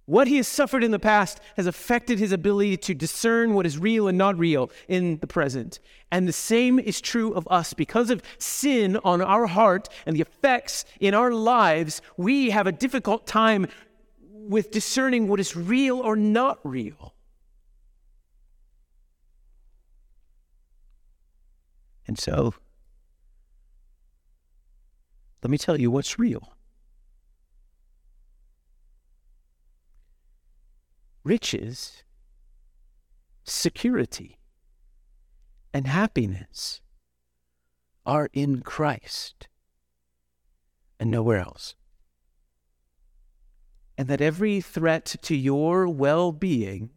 What 0.07 0.26
he 0.26 0.39
has 0.39 0.49
suffered 0.49 0.82
in 0.82 0.91
the 0.91 0.99
past 0.99 1.39
has 1.59 1.66
affected 1.66 2.18
his 2.18 2.32
ability 2.32 2.78
to 2.78 2.95
discern 2.95 3.53
what 3.53 3.66
is 3.66 3.76
real 3.76 4.09
and 4.09 4.16
not 4.16 4.39
real 4.39 4.70
in 4.89 5.18
the 5.18 5.26
present. 5.26 5.80
And 6.11 6.26
the 6.26 6.32
same 6.32 6.78
is 6.78 7.03
true 7.03 7.34
of 7.34 7.47
us. 7.51 7.74
Because 7.74 8.09
of 8.09 8.22
sin 8.39 8.97
on 9.05 9.20
our 9.20 9.47
heart 9.47 9.91
and 10.07 10.16
the 10.16 10.22
effects 10.22 10.86
in 10.99 11.12
our 11.12 11.30
lives, 11.30 12.01
we 12.16 12.49
have 12.49 12.66
a 12.66 12.72
difficult 12.72 13.26
time 13.26 13.66
with 14.49 14.70
discerning 14.70 15.28
what 15.28 15.40
is 15.40 15.55
real 15.55 15.99
or 15.99 16.16
not 16.16 16.59
real. 16.64 17.14
And 22.07 22.18
so, 22.18 22.55
let 25.42 25.51
me 25.51 25.59
tell 25.59 25.78
you 25.78 25.90
what's 25.90 26.18
real. 26.18 26.55
riches, 31.28 32.05
security, 33.44 34.38
and 35.74 35.86
happiness 35.86 36.80
are 38.07 38.30
in 38.32 38.62
Christ 38.62 39.46
and 40.99 41.11
nowhere 41.11 41.40
else. 41.40 41.74
And 43.99 44.07
that 44.07 44.20
every 44.20 44.61
threat 44.61 45.16
to 45.22 45.36
your 45.36 45.88
well 45.88 46.30
being 46.30 46.90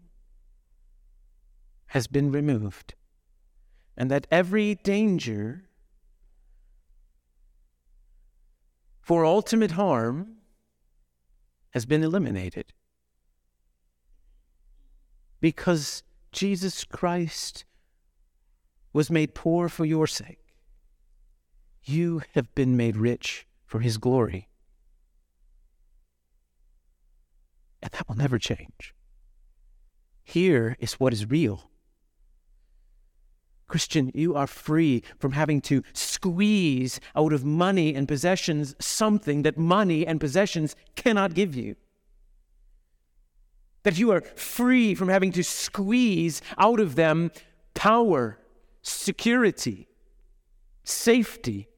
has 1.88 2.06
been 2.06 2.32
removed, 2.32 2.94
and 3.98 4.10
that 4.12 4.28
every 4.32 4.76
danger 4.76 5.64
for 9.02 9.26
ultimate 9.26 9.72
harm 9.72 10.38
has 11.72 11.86
been 11.88 12.04
eliminated 12.04 12.72
because 15.42 16.04
Jesus 16.32 16.84
Christ 16.86 17.66
was 18.94 19.10
made 19.10 19.34
poor 19.34 19.68
for 19.68 19.86
your 19.86 20.06
sake. 20.06 20.56
You 21.84 22.22
have 22.36 22.54
been 22.54 22.78
made 22.78 22.96
rich 22.96 23.48
for 23.66 23.80
his 23.80 23.98
glory. 23.98 24.51
And 27.82 27.92
that 27.92 28.08
will 28.08 28.16
never 28.16 28.38
change. 28.38 28.94
Here 30.24 30.78
is 30.80 30.94
what 30.94 31.14
is 31.14 31.30
real. 31.30 31.72
Christian, 33.68 34.12
you 34.14 34.36
are 34.36 34.48
free 34.48 35.02
from 35.18 35.32
having 35.32 35.62
to 35.62 35.82
squeeze 35.94 37.00
out 37.16 37.32
of 37.32 37.46
money 37.46 37.96
and 37.96 38.06
possessions 38.08 38.76
something 38.80 39.44
that 39.44 39.58
money 39.58 40.06
and 40.06 40.20
possessions 40.20 40.76
cannot 40.96 41.34
give 41.34 41.56
you. 41.56 41.78
That 43.84 43.98
you 43.98 44.12
are 44.12 44.22
free 44.22 44.94
from 44.94 45.08
having 45.08 45.32
to 45.32 45.44
squeeze 45.44 46.42
out 46.58 46.82
of 46.82 46.96
them 46.96 47.32
power, 47.74 48.40
security, 48.82 49.88
safety, 50.84 51.70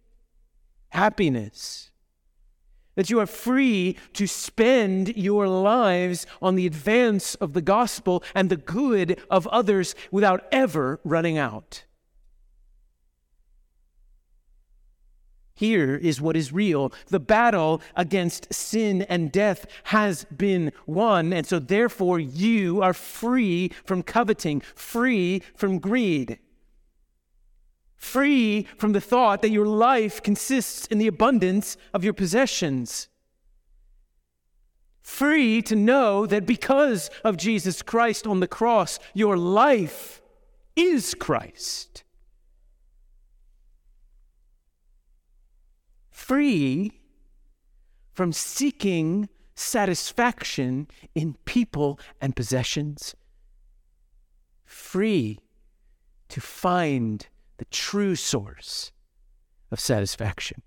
happiness. 0.89 1.91
That 2.95 3.09
you 3.09 3.19
are 3.19 3.25
free 3.25 3.97
to 4.13 4.27
spend 4.27 5.15
your 5.17 5.47
lives 5.47 6.25
on 6.41 6.55
the 6.55 6.67
advance 6.67 7.35
of 7.35 7.53
the 7.53 7.61
gospel 7.61 8.23
and 8.35 8.49
the 8.49 8.57
good 8.57 9.19
of 9.29 9.47
others 9.47 9.95
without 10.11 10.45
ever 10.51 10.99
running 11.03 11.37
out. 11.37 11.85
Here 15.55 15.95
is 15.95 16.19
what 16.19 16.35
is 16.35 16.51
real. 16.51 16.91
The 17.07 17.19
battle 17.19 17.81
against 17.95 18.53
sin 18.53 19.03
and 19.03 19.31
death 19.31 19.65
has 19.85 20.25
been 20.25 20.71
won, 20.87 21.31
and 21.31 21.45
so 21.45 21.59
therefore 21.59 22.19
you 22.19 22.81
are 22.81 22.93
free 22.93 23.71
from 23.85 24.03
coveting, 24.03 24.61
free 24.75 25.41
from 25.55 25.79
greed, 25.79 26.39
free 28.03 28.67
from 28.77 28.91
the 28.91 29.01
thought 29.01 29.41
that 29.41 29.49
your 29.49 29.65
life 29.65 30.21
consists 30.21 30.85
in 30.87 30.97
the 30.97 31.07
abundance 31.07 31.77
of 31.93 32.03
your 32.03 32.13
possessions, 32.13 33.07
free 35.01 35.61
to 35.61 35.75
know 35.75 36.25
that 36.25 36.45
because 36.45 37.09
of 37.23 37.37
Jesus 37.37 37.81
Christ 37.81 38.27
on 38.27 38.39
the 38.39 38.47
cross, 38.47 38.99
your 39.13 39.37
life 39.37 40.21
is 40.75 41.13
Christ. 41.13 42.03
free 46.23 46.91
from 48.13 48.31
seeking 48.31 49.27
satisfaction 49.55 50.87
in 51.13 51.35
people 51.43 51.99
and 52.21 52.33
possessions, 52.33 53.13
free 54.63 55.37
to 56.29 56.39
find 56.39 57.27
the 57.63 57.69
true 57.69 58.13
source 58.13 58.91
of 59.71 59.79
satisfaction 59.79 60.61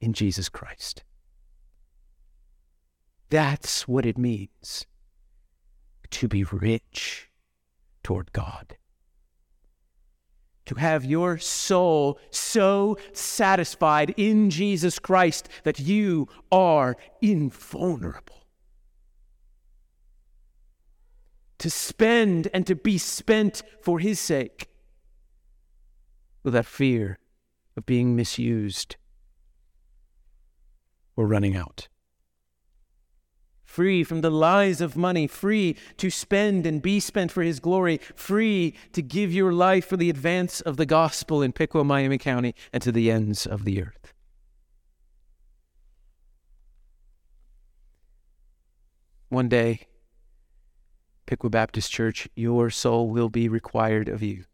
in 0.00 0.12
Jesus 0.12 0.48
Christ. 0.48 1.02
That's 3.30 3.88
what 3.88 4.06
it 4.06 4.16
means 4.16 4.86
to 6.10 6.28
be 6.28 6.44
rich 6.44 7.30
toward 8.04 8.32
God 8.32 8.76
to 10.66 10.76
have 10.76 11.04
your 11.04 11.36
soul 11.36 12.20
so 12.30 12.96
satisfied 13.12 14.14
in 14.16 14.50
Jesus 14.50 15.00
Christ 15.00 15.48
that 15.64 15.80
you 15.80 16.28
are 16.52 16.96
invulnerable. 17.22 18.46
To 21.58 21.68
spend 21.68 22.48
and 22.54 22.64
to 22.68 22.76
be 22.76 22.98
spent 22.98 23.64
for 23.82 23.98
His 23.98 24.20
sake 24.20 24.70
without 26.44 26.66
fear 26.66 27.18
of 27.76 27.84
being 27.84 28.14
misused 28.14 28.96
or 31.16 31.26
running 31.26 31.56
out 31.56 31.88
free 33.74 34.04
from 34.04 34.20
the 34.20 34.30
lies 34.30 34.80
of 34.80 34.96
money, 34.96 35.26
free 35.26 35.74
to 35.96 36.08
spend 36.08 36.64
and 36.64 36.80
be 36.80 37.00
spent 37.00 37.32
for 37.32 37.42
His 37.42 37.58
glory, 37.58 37.98
free 38.14 38.72
to 38.92 39.02
give 39.02 39.32
your 39.32 39.52
life 39.52 39.84
for 39.84 39.96
the 39.96 40.08
advance 40.08 40.60
of 40.60 40.76
the 40.76 40.86
gospel 40.86 41.42
in 41.42 41.50
Piqua, 41.50 41.82
Miami 41.82 42.16
County, 42.16 42.54
and 42.72 42.80
to 42.84 42.92
the 42.92 43.10
ends 43.10 43.46
of 43.46 43.64
the 43.64 43.82
earth. 43.82 44.14
One 49.28 49.48
day, 49.48 49.88
Piqua 51.26 51.50
Baptist 51.50 51.90
Church, 51.90 52.28
your 52.36 52.70
soul 52.70 53.10
will 53.10 53.28
be 53.28 53.48
required 53.48 54.08
of 54.08 54.22
you. 54.22 54.44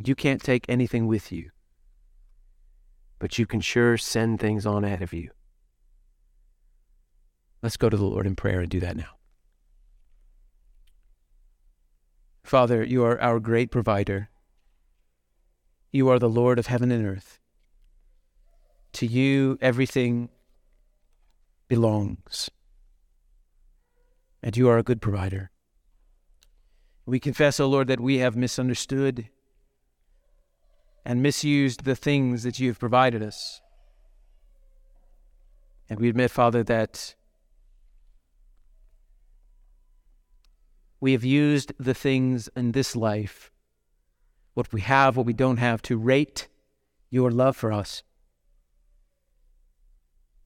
And 0.00 0.08
you 0.08 0.14
can't 0.14 0.40
take 0.40 0.64
anything 0.66 1.06
with 1.06 1.30
you, 1.30 1.50
but 3.18 3.38
you 3.38 3.44
can 3.44 3.60
sure 3.60 3.98
send 3.98 4.40
things 4.40 4.64
on 4.64 4.82
ahead 4.82 5.02
of 5.02 5.12
you. 5.12 5.28
Let's 7.62 7.76
go 7.76 7.90
to 7.90 7.98
the 7.98 8.06
Lord 8.06 8.26
in 8.26 8.34
prayer 8.34 8.60
and 8.60 8.70
do 8.70 8.80
that 8.80 8.96
now. 8.96 9.18
Father, 12.42 12.82
you 12.82 13.04
are 13.04 13.20
our 13.20 13.38
great 13.40 13.70
provider. 13.70 14.30
You 15.92 16.08
are 16.08 16.18
the 16.18 16.30
Lord 16.30 16.58
of 16.58 16.68
heaven 16.68 16.90
and 16.90 17.06
earth. 17.06 17.38
To 18.94 19.06
you, 19.06 19.58
everything 19.60 20.30
belongs. 21.68 22.48
And 24.42 24.56
you 24.56 24.66
are 24.66 24.78
a 24.78 24.82
good 24.82 25.02
provider. 25.02 25.50
We 27.04 27.20
confess, 27.20 27.60
O 27.60 27.66
oh 27.66 27.68
Lord, 27.68 27.88
that 27.88 28.00
we 28.00 28.16
have 28.16 28.34
misunderstood 28.34 29.28
and 31.04 31.22
misused 31.22 31.84
the 31.84 31.96
things 31.96 32.42
that 32.42 32.58
you 32.58 32.68
have 32.68 32.78
provided 32.78 33.22
us. 33.22 33.60
And 35.88 35.98
we 35.98 36.08
admit, 36.08 36.30
Father, 36.30 36.62
that 36.64 37.14
we 41.00 41.12
have 41.12 41.24
used 41.24 41.72
the 41.78 41.94
things 41.94 42.48
in 42.54 42.72
this 42.72 42.94
life, 42.94 43.50
what 44.54 44.72
we 44.72 44.82
have, 44.82 45.16
what 45.16 45.26
we 45.26 45.32
don't 45.32 45.56
have, 45.56 45.82
to 45.82 45.96
rate 45.96 46.48
your 47.10 47.30
love 47.30 47.56
for 47.56 47.72
us, 47.72 48.02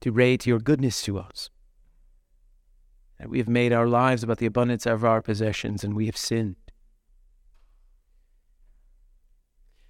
to 0.00 0.12
rate 0.12 0.46
your 0.46 0.60
goodness 0.60 1.02
to 1.02 1.18
us. 1.18 1.50
And 3.18 3.30
we 3.30 3.38
have 3.38 3.48
made 3.48 3.72
our 3.72 3.86
lives 3.86 4.22
about 4.22 4.38
the 4.38 4.46
abundance 4.46 4.86
of 4.86 5.04
our 5.04 5.20
possessions, 5.20 5.84
and 5.84 5.94
we 5.94 6.06
have 6.06 6.16
sinned. 6.16 6.56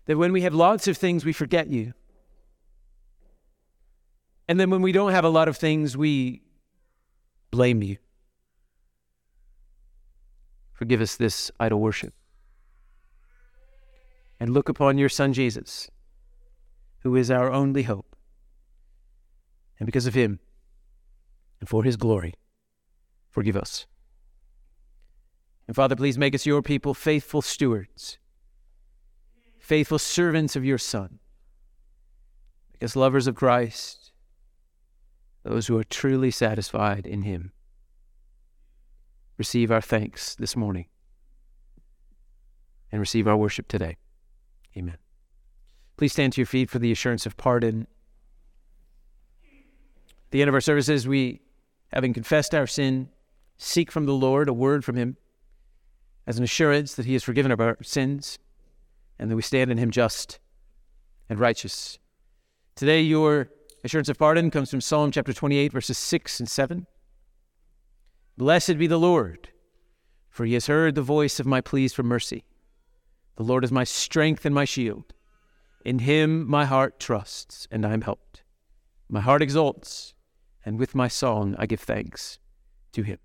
That 0.06 0.18
when 0.18 0.32
we 0.32 0.42
have 0.42 0.54
lots 0.54 0.86
of 0.88 0.96
things, 0.96 1.24
we 1.24 1.32
forget 1.32 1.68
you. 1.68 1.94
And 4.48 4.60
then 4.60 4.70
when 4.70 4.82
we 4.82 4.92
don't 4.92 5.12
have 5.12 5.24
a 5.24 5.30
lot 5.30 5.48
of 5.48 5.56
things, 5.56 5.96
we 5.96 6.42
blame 7.50 7.82
you. 7.82 7.96
Forgive 10.74 11.00
us 11.00 11.16
this 11.16 11.50
idol 11.58 11.80
worship. 11.80 12.12
And 14.38 14.52
look 14.52 14.68
upon 14.68 14.98
your 14.98 15.08
Son 15.08 15.32
Jesus, 15.32 15.90
who 17.00 17.16
is 17.16 17.30
our 17.30 17.50
only 17.50 17.84
hope. 17.84 18.16
And 19.78 19.86
because 19.86 20.06
of 20.06 20.14
him, 20.14 20.40
and 21.60 21.68
for 21.68 21.84
his 21.84 21.96
glory, 21.96 22.34
forgive 23.30 23.56
us. 23.56 23.86
And 25.66 25.74
Father, 25.74 25.96
please 25.96 26.18
make 26.18 26.34
us 26.34 26.44
your 26.44 26.60
people, 26.60 26.92
faithful 26.92 27.40
stewards, 27.40 28.18
faithful 29.64 29.98
servants 29.98 30.56
of 30.56 30.64
your 30.64 30.76
Son. 30.76 31.18
Make 32.74 32.84
us 32.84 32.94
lovers 32.94 33.26
of 33.26 33.34
Christ, 33.34 34.12
those 35.42 35.68
who 35.68 35.78
are 35.78 35.84
truly 35.84 36.30
satisfied 36.30 37.06
in 37.06 37.22
him 37.22 37.52
receive 39.38 39.70
our 39.70 39.80
thanks 39.80 40.34
this 40.34 40.54
morning 40.54 40.84
and 42.92 43.00
receive 43.00 43.26
our 43.26 43.38
worship 43.38 43.66
today. 43.66 43.96
Amen. 44.76 44.98
Please 45.96 46.12
stand 46.12 46.34
to 46.34 46.42
your 46.42 46.46
feet 46.46 46.68
for 46.68 46.78
the 46.78 46.92
assurance 46.92 47.24
of 47.24 47.38
pardon. 47.38 47.86
At 49.42 50.30
the 50.30 50.42
end 50.42 50.50
of 50.50 50.54
our 50.54 50.60
services, 50.60 51.08
we, 51.08 51.40
having 51.90 52.12
confessed 52.12 52.54
our 52.54 52.66
sin, 52.66 53.08
seek 53.56 53.90
from 53.90 54.04
the 54.04 54.12
Lord 54.12 54.50
a 54.50 54.52
word 54.52 54.84
from 54.84 54.96
Him 54.96 55.16
as 56.26 56.36
an 56.36 56.44
assurance 56.44 56.94
that 56.96 57.06
He 57.06 57.14
has 57.14 57.24
forgiven 57.24 57.50
our 57.50 57.78
sins 57.82 58.38
and 59.18 59.30
that 59.30 59.36
we 59.36 59.42
stand 59.42 59.70
in 59.70 59.78
Him 59.78 59.90
just 59.90 60.38
and 61.28 61.38
righteous. 61.38 61.98
Today, 62.74 63.00
your 63.00 63.50
assurance 63.84 64.08
of 64.08 64.18
pardon 64.18 64.50
comes 64.50 64.70
from 64.70 64.80
Psalm 64.80 65.10
chapter 65.10 65.32
28, 65.32 65.72
verses 65.72 65.98
6 65.98 66.40
and 66.40 66.48
7. 66.48 66.86
Blessed 68.36 68.78
be 68.78 68.86
the 68.86 68.98
Lord, 68.98 69.50
for 70.28 70.44
he 70.44 70.54
has 70.54 70.66
heard 70.66 70.94
the 70.94 71.02
voice 71.02 71.38
of 71.38 71.46
my 71.46 71.60
pleas 71.60 71.92
for 71.92 72.02
mercy. 72.02 72.44
The 73.36 73.44
Lord 73.44 73.62
is 73.62 73.70
my 73.70 73.84
strength 73.84 74.44
and 74.44 74.54
my 74.54 74.64
shield. 74.64 75.12
In 75.84 76.00
him 76.00 76.48
my 76.48 76.64
heart 76.64 76.98
trusts, 76.98 77.68
and 77.70 77.84
I 77.84 77.92
am 77.92 78.00
helped. 78.00 78.42
My 79.08 79.20
heart 79.20 79.42
exults, 79.42 80.14
and 80.64 80.78
with 80.78 80.94
my 80.94 81.08
song 81.08 81.54
I 81.58 81.66
give 81.66 81.80
thanks 81.80 82.38
to 82.92 83.02
him. 83.02 83.18